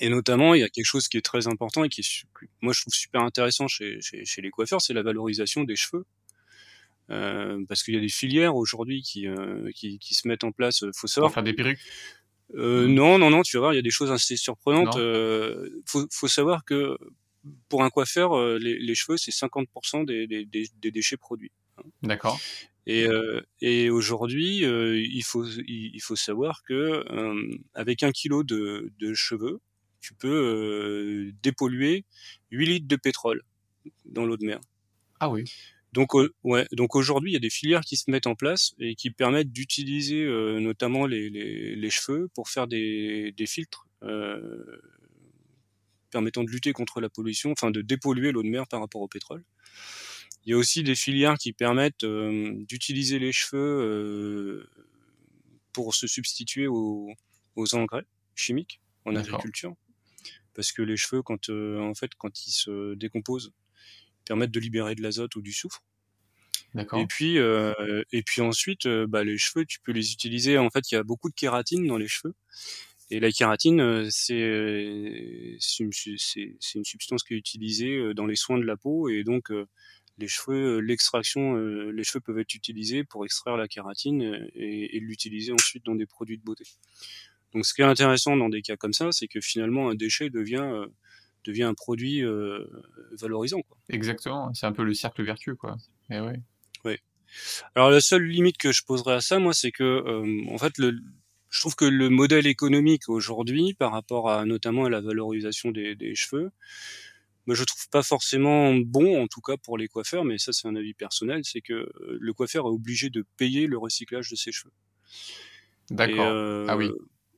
Et 0.00 0.08
notamment, 0.08 0.54
il 0.54 0.60
y 0.60 0.64
a 0.64 0.68
quelque 0.68 0.86
chose 0.86 1.08
qui 1.08 1.16
est 1.16 1.24
très 1.24 1.46
important 1.46 1.84
et 1.84 1.88
qui 1.88 2.00
est, 2.00 2.24
moi, 2.60 2.72
je 2.72 2.80
trouve 2.80 2.94
super 2.94 3.22
intéressant 3.22 3.68
chez, 3.68 4.00
chez, 4.00 4.24
chez 4.24 4.42
les 4.42 4.50
coiffeurs, 4.50 4.80
c'est 4.80 4.94
la 4.94 5.02
valorisation 5.02 5.64
des 5.64 5.76
cheveux. 5.76 6.04
Euh, 7.10 7.64
parce 7.68 7.82
qu'il 7.82 7.94
y 7.94 7.96
a 7.98 8.00
des 8.00 8.08
filières 8.08 8.54
aujourd'hui 8.56 9.02
qui, 9.02 9.26
euh, 9.26 9.70
qui, 9.74 9.98
qui, 9.98 10.14
se 10.14 10.26
mettent 10.28 10.44
en 10.44 10.52
place. 10.52 10.84
Faut 10.94 11.08
savoir. 11.08 11.30
Pour 11.30 11.34
faire 11.34 11.42
des 11.42 11.52
perruques? 11.52 11.80
Euh, 12.54 12.86
non, 12.86 13.18
non, 13.18 13.30
non. 13.30 13.42
Tu 13.42 13.56
vas 13.56 13.60
voir, 13.60 13.72
il 13.72 13.76
y 13.76 13.78
a 13.78 13.82
des 13.82 13.90
choses 13.90 14.10
assez 14.10 14.36
surprenantes. 14.36 14.96
Euh, 14.96 15.82
faut, 15.86 16.06
faut 16.10 16.28
savoir 16.28 16.64
que 16.64 16.96
pour 17.68 17.82
un 17.82 17.90
coiffeur, 17.90 18.36
euh, 18.36 18.58
les, 18.58 18.78
les 18.78 18.94
cheveux, 18.94 19.16
c'est 19.16 19.32
50% 19.32 20.04
des, 20.04 20.26
des, 20.26 20.44
des, 20.44 20.68
des, 20.80 20.90
déchets 20.90 21.16
produits. 21.16 21.52
D'accord. 22.02 22.38
Et, 22.86 23.06
euh, 23.06 23.40
et 23.60 23.90
aujourd'hui, 23.90 24.64
euh, 24.64 24.98
il, 24.98 25.22
faut, 25.22 25.44
il, 25.44 26.00
faut 26.00 26.16
savoir 26.16 26.62
que 26.64 26.74
euh, 26.74 27.58
avec 27.74 28.02
un 28.02 28.10
kilo 28.10 28.42
de, 28.42 28.92
de 28.98 29.14
cheveux, 29.14 29.60
tu 30.00 30.14
peux 30.14 31.32
dépolluer 31.42 32.04
8 32.50 32.66
litres 32.66 32.88
de 32.88 32.96
pétrole 32.96 33.42
dans 34.04 34.24
l'eau 34.24 34.36
de 34.36 34.44
mer. 34.44 34.60
Ah 35.20 35.30
oui. 35.30 35.44
Donc, 35.92 36.14
ouais, 36.14 36.66
donc 36.72 36.96
aujourd'hui, 36.96 37.30
il 37.30 37.34
y 37.34 37.36
a 37.36 37.40
des 37.40 37.50
filières 37.50 37.82
qui 37.82 37.96
se 37.96 38.10
mettent 38.10 38.26
en 38.26 38.34
place 38.34 38.74
et 38.80 38.96
qui 38.96 39.10
permettent 39.10 39.52
d'utiliser 39.52 40.26
notamment 40.60 41.06
les, 41.06 41.30
les, 41.30 41.76
les, 41.76 41.90
cheveux 41.90 42.28
pour 42.34 42.48
faire 42.48 42.66
des, 42.66 43.32
des 43.36 43.46
filtres 43.46 43.86
permettant 46.10 46.44
de 46.44 46.50
lutter 46.50 46.72
contre 46.72 47.00
la 47.00 47.08
pollution, 47.08 47.52
enfin 47.52 47.70
de 47.70 47.80
dépolluer 47.80 48.32
l'eau 48.32 48.42
de 48.42 48.48
mer 48.48 48.66
par 48.66 48.80
rapport 48.80 49.00
au 49.00 49.08
pétrole. 49.08 49.44
Il 50.44 50.50
y 50.50 50.54
a 50.54 50.56
aussi 50.56 50.82
des 50.82 50.96
filières 50.96 51.38
qui 51.38 51.52
permettent 51.52 52.04
euh, 52.04 52.52
d'utiliser 52.66 53.18
les 53.18 53.32
cheveux 53.32 53.58
euh, 53.58 54.70
pour 55.72 55.94
se 55.94 56.06
substituer 56.06 56.66
aux, 56.66 57.10
aux, 57.54 57.74
engrais 57.74 58.04
chimiques 58.34 58.80
en 59.04 59.14
agriculture, 59.14 59.74
parce 60.54 60.72
que 60.72 60.82
les 60.82 60.96
cheveux, 60.96 61.22
quand 61.22 61.48
euh, 61.48 61.78
en 61.80 61.94
fait, 61.94 62.12
quand 62.16 62.46
ils 62.46 62.52
se 62.52 62.94
décomposent, 62.94 63.52
permettent 64.24 64.50
de 64.50 64.60
libérer 64.60 64.94
de 64.94 65.02
l'azote 65.02 65.36
ou 65.36 65.42
du 65.42 65.52
soufre. 65.52 65.82
Et 66.74 67.06
puis, 67.06 67.38
euh, 67.38 68.02
et 68.12 68.22
puis 68.22 68.40
ensuite, 68.40 68.88
bah, 68.88 69.24
les 69.24 69.36
cheveux, 69.36 69.66
tu 69.66 69.78
peux 69.80 69.92
les 69.92 70.12
utiliser. 70.12 70.56
En 70.56 70.70
fait, 70.70 70.90
il 70.90 70.94
y 70.94 70.98
a 70.98 71.02
beaucoup 71.02 71.28
de 71.28 71.34
kératine 71.34 71.86
dans 71.86 71.98
les 71.98 72.08
cheveux. 72.08 72.34
Et 73.10 73.20
la 73.20 73.30
kératine, 73.30 74.10
c'est 74.10 74.40
une, 74.40 75.90
une, 76.74 76.84
substance 76.84 77.24
qui 77.24 77.34
est 77.34 77.36
utilisée 77.36 78.14
dans 78.14 78.24
les 78.24 78.36
soins 78.36 78.56
de 78.56 78.64
la 78.64 78.78
peau. 78.78 79.10
Et 79.10 79.22
donc, 79.22 79.52
les 80.18 80.28
cheveux, 80.28 80.76
euh, 80.76 80.78
l'extraction, 80.78 81.56
euh, 81.56 81.90
les 81.90 82.04
cheveux 82.04 82.20
peuvent 82.20 82.38
être 82.38 82.54
utilisés 82.54 83.04
pour 83.04 83.24
extraire 83.24 83.56
la 83.56 83.68
kératine 83.68 84.22
euh, 84.22 84.50
et, 84.54 85.00
l'utiliser 85.00 85.52
ensuite 85.52 85.84
dans 85.84 85.94
des 85.94 86.06
produits 86.06 86.38
de 86.38 86.42
beauté. 86.42 86.64
Donc, 87.54 87.66
ce 87.66 87.74
qui 87.74 87.82
est 87.82 87.86
intéressant 87.86 88.36
dans 88.36 88.48
des 88.48 88.62
cas 88.62 88.76
comme 88.76 88.92
ça, 88.92 89.12
c'est 89.12 89.28
que 89.28 89.40
finalement, 89.40 89.90
un 89.90 89.94
déchet 89.94 90.30
devient 90.30 90.86
devient 91.44 91.64
un 91.64 91.74
produit 91.74 92.22
valorisant. 93.18 93.60
Quoi. 93.62 93.76
Exactement, 93.90 94.54
c'est 94.54 94.64
un 94.64 94.72
peu 94.72 94.84
le 94.84 94.94
cercle 94.94 95.22
vertueux, 95.22 95.56
quoi. 95.56 95.76
Et 96.08 96.20
ouais. 96.20 96.40
Ouais. 96.84 97.00
Alors 97.74 97.90
la 97.90 98.00
seule 98.00 98.24
limite 98.24 98.56
que 98.56 98.72
je 98.72 98.84
poserais 98.84 99.14
à 99.14 99.20
ça, 99.20 99.38
moi, 99.38 99.52
c'est 99.52 99.72
que 99.72 100.48
en 100.48 100.56
fait, 100.56 100.78
le, 100.78 100.98
je 101.50 101.60
trouve 101.60 101.74
que 101.74 101.84
le 101.84 102.08
modèle 102.08 102.46
économique 102.46 103.08
aujourd'hui, 103.08 103.74
par 103.74 103.92
rapport 103.92 104.30
à 104.30 104.46
notamment 104.46 104.86
à 104.86 104.88
la 104.88 105.02
valorisation 105.02 105.72
des, 105.72 105.94
des 105.94 106.14
cheveux, 106.14 106.52
moi 107.46 107.56
je 107.56 107.64
trouve 107.64 107.88
pas 107.90 108.02
forcément 108.02 108.74
bon, 108.74 109.22
en 109.22 109.26
tout 109.26 109.40
cas 109.40 109.56
pour 109.56 109.78
les 109.78 109.88
coiffeurs, 109.88 110.24
mais 110.24 110.38
ça 110.38 110.52
c'est 110.52 110.68
un 110.68 110.76
avis 110.76 110.94
personnel, 110.94 111.42
c'est 111.44 111.60
que 111.60 111.72
euh, 111.72 112.18
le 112.20 112.32
coiffeur 112.32 112.66
est 112.66 112.70
obligé 112.70 113.10
de 113.10 113.24
payer 113.36 113.66
le 113.66 113.78
recyclage 113.78 114.30
de 114.30 114.36
ses 114.36 114.52
cheveux. 114.52 114.72
D'accord. 115.90 116.26
Euh, 116.26 116.66
ah 116.68 116.76
oui. 116.76 116.90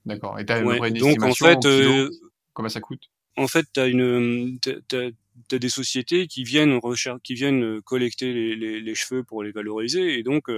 D'accord. 0.05 0.38
Et 0.38 0.45
t'as 0.45 0.62
ouais, 0.62 0.88
une 0.88 0.99
donc 0.99 1.23
en 1.23 1.35
fait, 1.35 1.64
euh, 1.64 2.11
comment 2.53 2.69
ça 2.69 2.81
coûte? 2.81 3.11
En 3.37 3.49
fait, 3.49 3.67
t'as 3.73 3.88
une, 3.88 4.59
t'as, 4.61 5.09
as 5.53 5.59
des 5.59 5.69
sociétés 5.69 6.27
qui 6.27 6.45
viennent 6.45 6.77
rechercher, 6.77 7.21
qui 7.25 7.35
viennent 7.35 7.81
collecter 7.83 8.33
les, 8.33 8.55
les, 8.55 8.81
les, 8.81 8.95
cheveux 8.95 9.25
pour 9.25 9.43
les 9.43 9.51
valoriser, 9.51 10.19
et 10.19 10.23
donc 10.23 10.49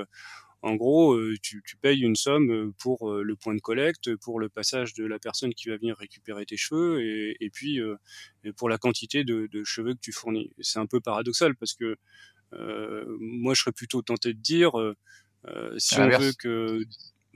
En 0.62 0.74
gros, 0.74 1.16
tu, 1.42 1.62
tu, 1.64 1.76
payes 1.76 2.00
une 2.00 2.16
somme 2.16 2.72
pour 2.78 3.12
le 3.12 3.36
point 3.36 3.54
de 3.54 3.60
collecte, 3.60 4.16
pour 4.16 4.40
le 4.40 4.48
passage 4.48 4.94
de 4.94 5.04
la 5.04 5.18
personne 5.18 5.54
qui 5.54 5.68
va 5.68 5.76
venir 5.76 5.96
récupérer 5.96 6.44
tes 6.44 6.56
cheveux, 6.56 7.02
et, 7.02 7.36
et 7.40 7.50
puis 7.50 7.78
pour 8.56 8.68
la 8.68 8.78
quantité 8.78 9.22
de, 9.22 9.46
de, 9.46 9.64
cheveux 9.64 9.94
que 9.94 10.00
tu 10.00 10.12
fournis. 10.12 10.50
C'est 10.60 10.78
un 10.78 10.86
peu 10.86 11.00
paradoxal 11.00 11.54
parce 11.54 11.74
que 11.74 11.96
moi, 12.52 13.54
je 13.54 13.60
serais 13.60 13.72
plutôt 13.72 14.02
tenté 14.02 14.34
de 14.34 14.40
dire, 14.40 14.72
si 15.76 16.00
on 16.00 16.08
veut 16.08 16.32
que 16.36 16.84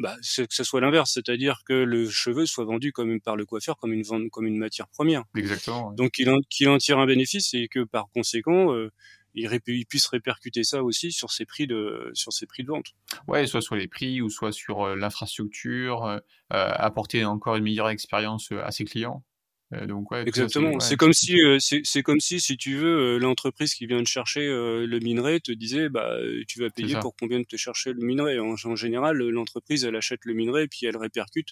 bah, 0.00 0.16
que 0.22 0.54
ce 0.54 0.64
soit 0.64 0.80
l'inverse, 0.80 1.12
c'est-à-dire 1.12 1.60
que 1.66 1.74
le 1.74 2.08
cheveu 2.08 2.46
soit 2.46 2.64
vendu 2.64 2.90
comme 2.90 3.20
par 3.20 3.36
le 3.36 3.44
coiffeur 3.44 3.76
comme 3.76 3.92
une 3.92 4.30
comme 4.30 4.46
une 4.46 4.56
matière 4.56 4.88
première. 4.88 5.24
Exactement. 5.36 5.92
Donc 5.92 6.12
qu'il 6.12 6.30
en, 6.30 6.38
en, 6.38 6.78
tire 6.78 6.98
un 6.98 7.06
bénéfice 7.06 7.52
et 7.52 7.68
que 7.68 7.84
par 7.84 8.08
conséquent 8.14 8.72
euh, 8.72 8.90
il, 9.34 9.60
il, 9.66 9.86
puisse 9.86 10.06
répercuter 10.06 10.64
ça 10.64 10.82
aussi 10.82 11.12
sur 11.12 11.30
ses 11.30 11.46
prix 11.46 11.66
de 11.66 12.10
sur 12.14 12.32
ses 12.32 12.46
prix 12.46 12.62
de 12.62 12.68
vente. 12.68 12.94
Ouais, 13.28 13.46
soit 13.46 13.62
sur 13.62 13.76
les 13.76 13.88
prix 13.88 14.20
ou 14.20 14.30
soit 14.30 14.52
sur 14.52 14.82
euh, 14.82 14.96
l'infrastructure, 14.96 16.04
euh, 16.04 16.18
apporter 16.50 17.24
encore 17.24 17.56
une 17.56 17.64
meilleure 17.64 17.90
expérience 17.90 18.52
à 18.52 18.70
ses 18.70 18.84
clients. 18.84 19.24
Euh, 19.72 19.86
donc 19.86 20.10
ouais, 20.10 20.22
Exactement. 20.26 20.80
c'est 20.80 20.96
comme 20.96 21.12
si 21.12 21.40
euh, 21.40 21.58
c'est 21.60 22.02
comme 22.02 22.18
si 22.18 22.40
si 22.40 22.56
tu 22.56 22.76
veux 22.76 23.16
euh, 23.16 23.18
l'entreprise 23.18 23.74
qui 23.74 23.86
vient 23.86 24.02
de 24.02 24.06
chercher 24.06 24.40
le 24.40 24.98
minerai 24.98 25.40
te 25.40 25.52
disait 25.52 25.88
bah 25.88 26.16
tu 26.48 26.60
vas 26.60 26.70
payer 26.70 26.96
pour 27.00 27.14
qu'on 27.14 27.28
vienne 27.28 27.44
te 27.44 27.56
chercher 27.56 27.92
le 27.92 28.04
minerai. 28.04 28.40
En, 28.40 28.54
en 28.64 28.76
général, 28.76 29.18
l'entreprise 29.18 29.84
elle 29.84 29.96
achète 29.96 30.24
le 30.24 30.34
minerai 30.34 30.66
puis 30.66 30.86
elle 30.86 30.96
répercute 30.96 31.50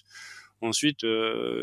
ensuite 0.61 1.01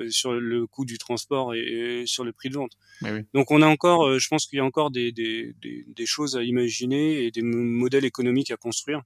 sur 0.09 0.33
le 0.33 0.67
coût 0.67 0.85
du 0.85 0.99
transport 0.99 1.55
et, 1.55 2.05
sur 2.07 2.25
le 2.25 2.33
prix 2.33 2.49
de 2.49 2.55
vente. 2.55 2.73
Oui. 3.03 3.25
Donc 3.35 3.51
on 3.51 3.63
a 3.63 3.67
encore, 3.67 4.19
je 4.19 4.29
pense 4.29 4.47
qu'il 4.47 4.57
y 4.59 4.61
a 4.61 4.65
encore 4.65 4.91
des, 4.91 5.13
des, 5.13 5.55
des, 5.61 5.85
des, 5.87 6.07
choses 6.07 6.37
à 6.37 6.43
imaginer 6.43 7.25
et 7.25 7.31
des 7.31 7.43
modèles 7.43 8.05
économiques 8.05 8.51
à 8.51 8.57
construire 8.57 9.03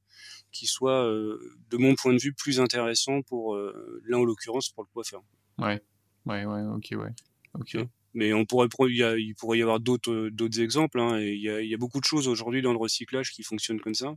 qui 0.53 0.67
soient, 0.67 1.05
de 1.05 1.77
mon 1.77 1.95
point 1.95 2.13
de 2.13 2.21
vue, 2.21 2.33
plus 2.33 2.61
intéressants 2.61 3.23
pour 3.23 3.57
là 3.57 4.19
en 4.19 4.25
l'occurrence 4.25 4.69
pour 4.69 4.83
le 4.85 4.89
coiffeur. 4.93 5.23
Ouais, 5.59 5.81
ouais, 6.27 6.45
ouais, 6.45 6.63
ok, 6.63 6.89
ouais. 6.93 7.11
Ok. 7.59 7.77
Mais 8.15 8.33
on 8.33 8.45
pourrait, 8.45 8.69
il, 8.89 9.35
pourrait 9.37 9.59
y 9.59 9.63
avoir 9.63 9.81
d'autres, 9.81 10.11
euh, 10.11 10.31
d'autres 10.31 10.61
exemples. 10.61 10.99
Hein, 10.99 11.21
il, 11.21 11.41
y 11.41 11.49
a, 11.49 11.61
il 11.61 11.77
beaucoup 11.77 12.01
de 12.01 12.05
choses 12.05 12.29
aujourd'hui 12.29 12.63
dans 12.63 12.73
le 12.73 12.79
recyclage 12.79 13.31
qui 13.33 13.43
fonctionnent 13.43 13.81
comme 13.81 13.95
ça. 13.95 14.17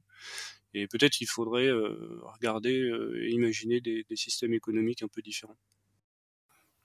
Et 0.74 0.88
peut-être 0.88 1.12
qu'il 1.12 1.28
faudrait 1.28 1.68
euh, 1.68 2.20
regarder 2.24 2.80
euh, 2.80 3.24
et 3.24 3.32
imaginer 3.32 3.82
des, 3.82 4.06
systèmes 4.16 4.54
économiques 4.54 5.04
un 5.04 5.08
peu 5.08 5.22
différents. 5.22 5.58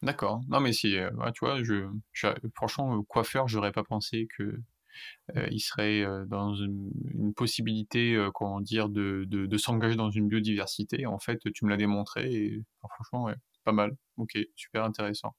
D'accord. 0.03 0.42
Non, 0.49 0.61
mais 0.61 0.73
si, 0.73 0.97
tu 1.35 1.40
vois, 1.40 1.62
je, 1.64 1.88
je 2.12 2.29
franchement, 2.55 3.03
coiffeur, 3.03 3.49
j'aurais 3.49 3.73
pas 3.73 3.83
pensé 3.83 4.29
que 4.37 4.61
il 5.51 5.61
serait 5.61 6.05
dans 6.27 6.55
une, 6.55 7.33
possibilité, 7.35 8.16
comment 8.35 8.61
dire, 8.61 8.88
de, 8.88 9.25
de, 9.29 9.57
s'engager 9.57 9.97
dans 9.97 10.11
une 10.11 10.29
biodiversité. 10.29 11.07
En 11.07 11.18
fait, 11.18 11.40
tu 11.53 11.64
me 11.64 11.71
l'as 11.71 11.77
démontré 11.77 12.33
et 12.33 12.62
franchement, 12.81 13.33
pas 13.68 13.73
mal. 13.73 13.97
Ok, 14.16 14.38
super 14.57 14.85
intéressant. 14.85 15.35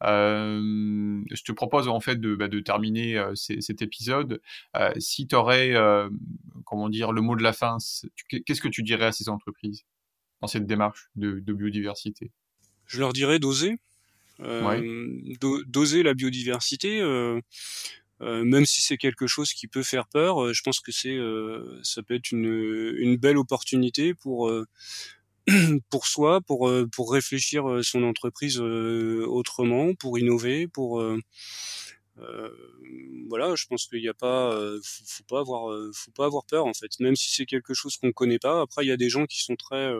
Je 0.00 1.42
te 1.42 1.52
propose 1.52 1.88
en 1.88 2.00
fait 2.00 2.20
de, 2.20 2.34
bah, 2.34 2.48
de 2.48 2.60
terminer 2.60 3.22
cet 3.34 3.82
épisode. 3.82 4.40
Si 4.98 5.26
tu 5.26 5.34
aurais, 5.34 5.74
comment 6.64 6.88
dire, 6.88 7.12
le 7.12 7.20
mot 7.20 7.36
de 7.36 7.42
la 7.42 7.52
fin, 7.52 7.76
qu'est-ce 8.28 8.60
que 8.60 8.68
tu 8.68 8.82
dirais 8.82 9.06
à 9.06 9.12
ces 9.12 9.28
entreprises 9.28 9.84
dans 10.40 10.48
cette 10.48 10.66
démarche 10.66 11.10
de, 11.16 11.52
biodiversité? 11.52 12.30
Je 12.86 12.98
leur 12.98 13.12
dirais 13.12 13.38
d'oser. 13.38 13.78
D'oser 14.38 16.02
la 16.02 16.14
biodiversité. 16.14 17.02
même 18.20 18.66
si 18.66 18.80
c'est 18.80 18.96
quelque 18.96 19.26
chose 19.26 19.52
qui 19.52 19.68
peut 19.68 19.82
faire 19.82 20.06
peur, 20.08 20.52
je 20.52 20.62
pense 20.62 20.80
que 20.80 20.92
c'est, 20.92 21.18
ça 21.82 22.02
peut 22.02 22.14
être 22.14 22.32
une, 22.32 22.94
une 22.98 23.16
belle 23.16 23.38
opportunité 23.38 24.14
pour 24.14 24.50
pour 25.90 26.06
soi, 26.06 26.40
pour 26.40 26.68
euh, 26.68 26.86
pour 26.94 27.12
réfléchir 27.12 27.68
euh, 27.68 27.82
son 27.82 28.04
entreprise 28.04 28.60
euh, 28.60 29.26
autrement, 29.26 29.94
pour 29.94 30.18
innover, 30.18 30.68
pour 30.68 31.00
euh, 31.00 31.18
voilà, 33.28 33.54
je 33.56 33.66
pense 33.66 33.86
qu'il 33.86 34.00
n'y 34.00 34.08
a 34.08 34.14
pas, 34.14 34.54
faut, 34.84 35.04
faut, 35.06 35.24
pas 35.24 35.40
avoir, 35.40 35.74
faut 35.94 36.10
pas 36.12 36.26
avoir 36.26 36.44
peur 36.44 36.66
en 36.66 36.74
fait, 36.74 37.00
même 37.00 37.16
si 37.16 37.32
c'est 37.32 37.46
quelque 37.46 37.74
chose 37.74 37.96
qu'on 37.96 38.12
connaît 38.12 38.38
pas. 38.38 38.60
Après, 38.60 38.84
il 38.84 38.88
y 38.88 38.92
a 38.92 38.96
des 38.96 39.08
gens 39.08 39.26
qui 39.26 39.42
sont 39.42 39.56
très, 39.56 39.92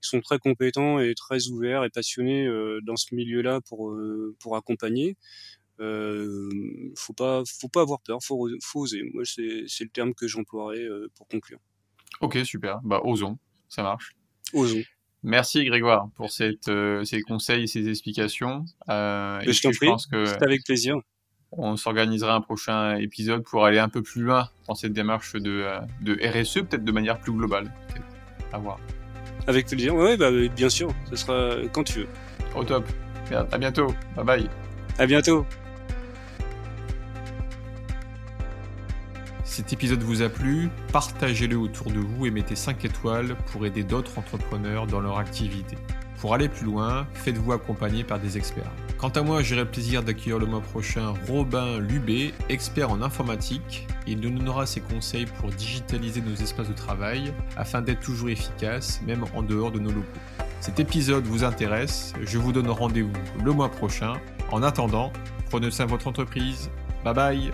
qui 0.00 0.08
sont 0.08 0.20
très 0.20 0.38
compétents 0.38 1.00
et 1.00 1.14
très 1.14 1.48
ouverts 1.48 1.84
et 1.84 1.90
passionnés 1.90 2.48
dans 2.82 2.96
ce 2.96 3.14
milieu-là 3.14 3.60
pour 3.62 3.94
pour 4.38 4.56
accompagner. 4.56 5.16
Euh, 5.80 6.48
faut 6.94 7.14
pas, 7.14 7.42
faut 7.46 7.68
pas 7.68 7.80
avoir 7.82 8.00
peur, 8.00 8.18
faut, 8.22 8.48
faut 8.62 8.80
oser. 8.80 9.02
Moi, 9.12 9.24
c'est 9.24 9.64
c'est 9.66 9.84
le 9.84 9.90
terme 9.90 10.14
que 10.14 10.28
j'emploierais 10.28 10.86
pour 11.16 11.26
conclure. 11.26 11.58
Ok, 12.20 12.38
super. 12.44 12.80
Bah, 12.84 13.00
osons, 13.04 13.38
ça 13.68 13.82
marche. 13.82 14.14
Merci 15.22 15.64
Grégoire 15.64 16.08
pour 16.16 16.30
cette, 16.30 16.68
euh, 16.68 17.04
ces 17.04 17.20
conseils 17.20 17.64
et 17.64 17.66
ces 17.66 17.88
explications. 17.88 18.64
Euh, 18.88 19.40
je 19.46 19.60
t'en 19.60 19.70
prie, 19.70 19.90
c'est 20.24 20.42
avec 20.42 20.64
plaisir. 20.64 20.96
On 21.52 21.76
s'organisera 21.76 22.34
un 22.34 22.40
prochain 22.40 22.96
épisode 22.96 23.42
pour 23.42 23.64
aller 23.64 23.78
un 23.78 23.88
peu 23.88 24.02
plus 24.02 24.22
loin 24.22 24.48
dans 24.68 24.74
cette 24.74 24.92
démarche 24.92 25.34
de, 25.34 25.64
euh, 25.64 25.80
de 26.00 26.14
RSE, 26.14 26.62
peut-être 26.62 26.84
de 26.84 26.92
manière 26.92 27.18
plus 27.18 27.32
globale. 27.32 27.72
À 28.52 28.58
voir. 28.58 28.78
Avec 29.46 29.66
plaisir, 29.66 29.94
oui, 29.94 30.16
bah, 30.16 30.30
bien 30.54 30.68
sûr, 30.68 30.92
ce 31.10 31.16
sera 31.16 31.56
quand 31.72 31.84
tu 31.84 32.00
veux. 32.00 32.08
Au 32.54 32.64
top. 32.64 32.84
À 33.30 33.58
bientôt. 33.58 33.94
Bye 34.16 34.24
bye. 34.24 34.50
À 34.98 35.06
bientôt. 35.06 35.46
Cet 39.50 39.72
épisode 39.72 40.04
vous 40.04 40.22
a 40.22 40.28
plu, 40.28 40.70
partagez-le 40.92 41.58
autour 41.58 41.90
de 41.90 41.98
vous 41.98 42.24
et 42.24 42.30
mettez 42.30 42.54
5 42.54 42.84
étoiles 42.84 43.36
pour 43.46 43.66
aider 43.66 43.82
d'autres 43.82 44.16
entrepreneurs 44.16 44.86
dans 44.86 45.00
leur 45.00 45.18
activité. 45.18 45.76
Pour 46.20 46.34
aller 46.34 46.48
plus 46.48 46.66
loin, 46.66 47.08
faites-vous 47.14 47.50
accompagner 47.50 48.04
par 48.04 48.20
des 48.20 48.38
experts. 48.38 48.70
Quant 48.96 49.08
à 49.08 49.22
moi, 49.22 49.42
j'aurai 49.42 49.62
le 49.62 49.68
plaisir 49.68 50.04
d'accueillir 50.04 50.38
le 50.38 50.46
mois 50.46 50.60
prochain 50.60 51.14
Robin 51.26 51.80
Lubé, 51.80 52.32
expert 52.48 52.92
en 52.92 53.02
informatique. 53.02 53.88
Il 54.06 54.20
nous 54.20 54.30
donnera 54.30 54.66
ses 54.66 54.82
conseils 54.82 55.26
pour 55.26 55.50
digitaliser 55.50 56.20
nos 56.20 56.36
espaces 56.36 56.68
de 56.68 56.72
travail 56.72 57.32
afin 57.56 57.82
d'être 57.82 58.00
toujours 58.00 58.30
efficace, 58.30 59.00
même 59.04 59.24
en 59.34 59.42
dehors 59.42 59.72
de 59.72 59.80
nos 59.80 59.90
locaux. 59.90 60.06
Cet 60.60 60.78
épisode 60.78 61.24
vous 61.24 61.42
intéresse, 61.42 62.12
je 62.24 62.38
vous 62.38 62.52
donne 62.52 62.70
rendez-vous 62.70 63.10
le 63.44 63.52
mois 63.52 63.68
prochain. 63.68 64.12
En 64.52 64.62
attendant, 64.62 65.12
prenez 65.48 65.72
soin 65.72 65.86
de 65.86 65.90
votre 65.90 66.06
entreprise. 66.06 66.70
Bye 67.02 67.14
bye 67.14 67.52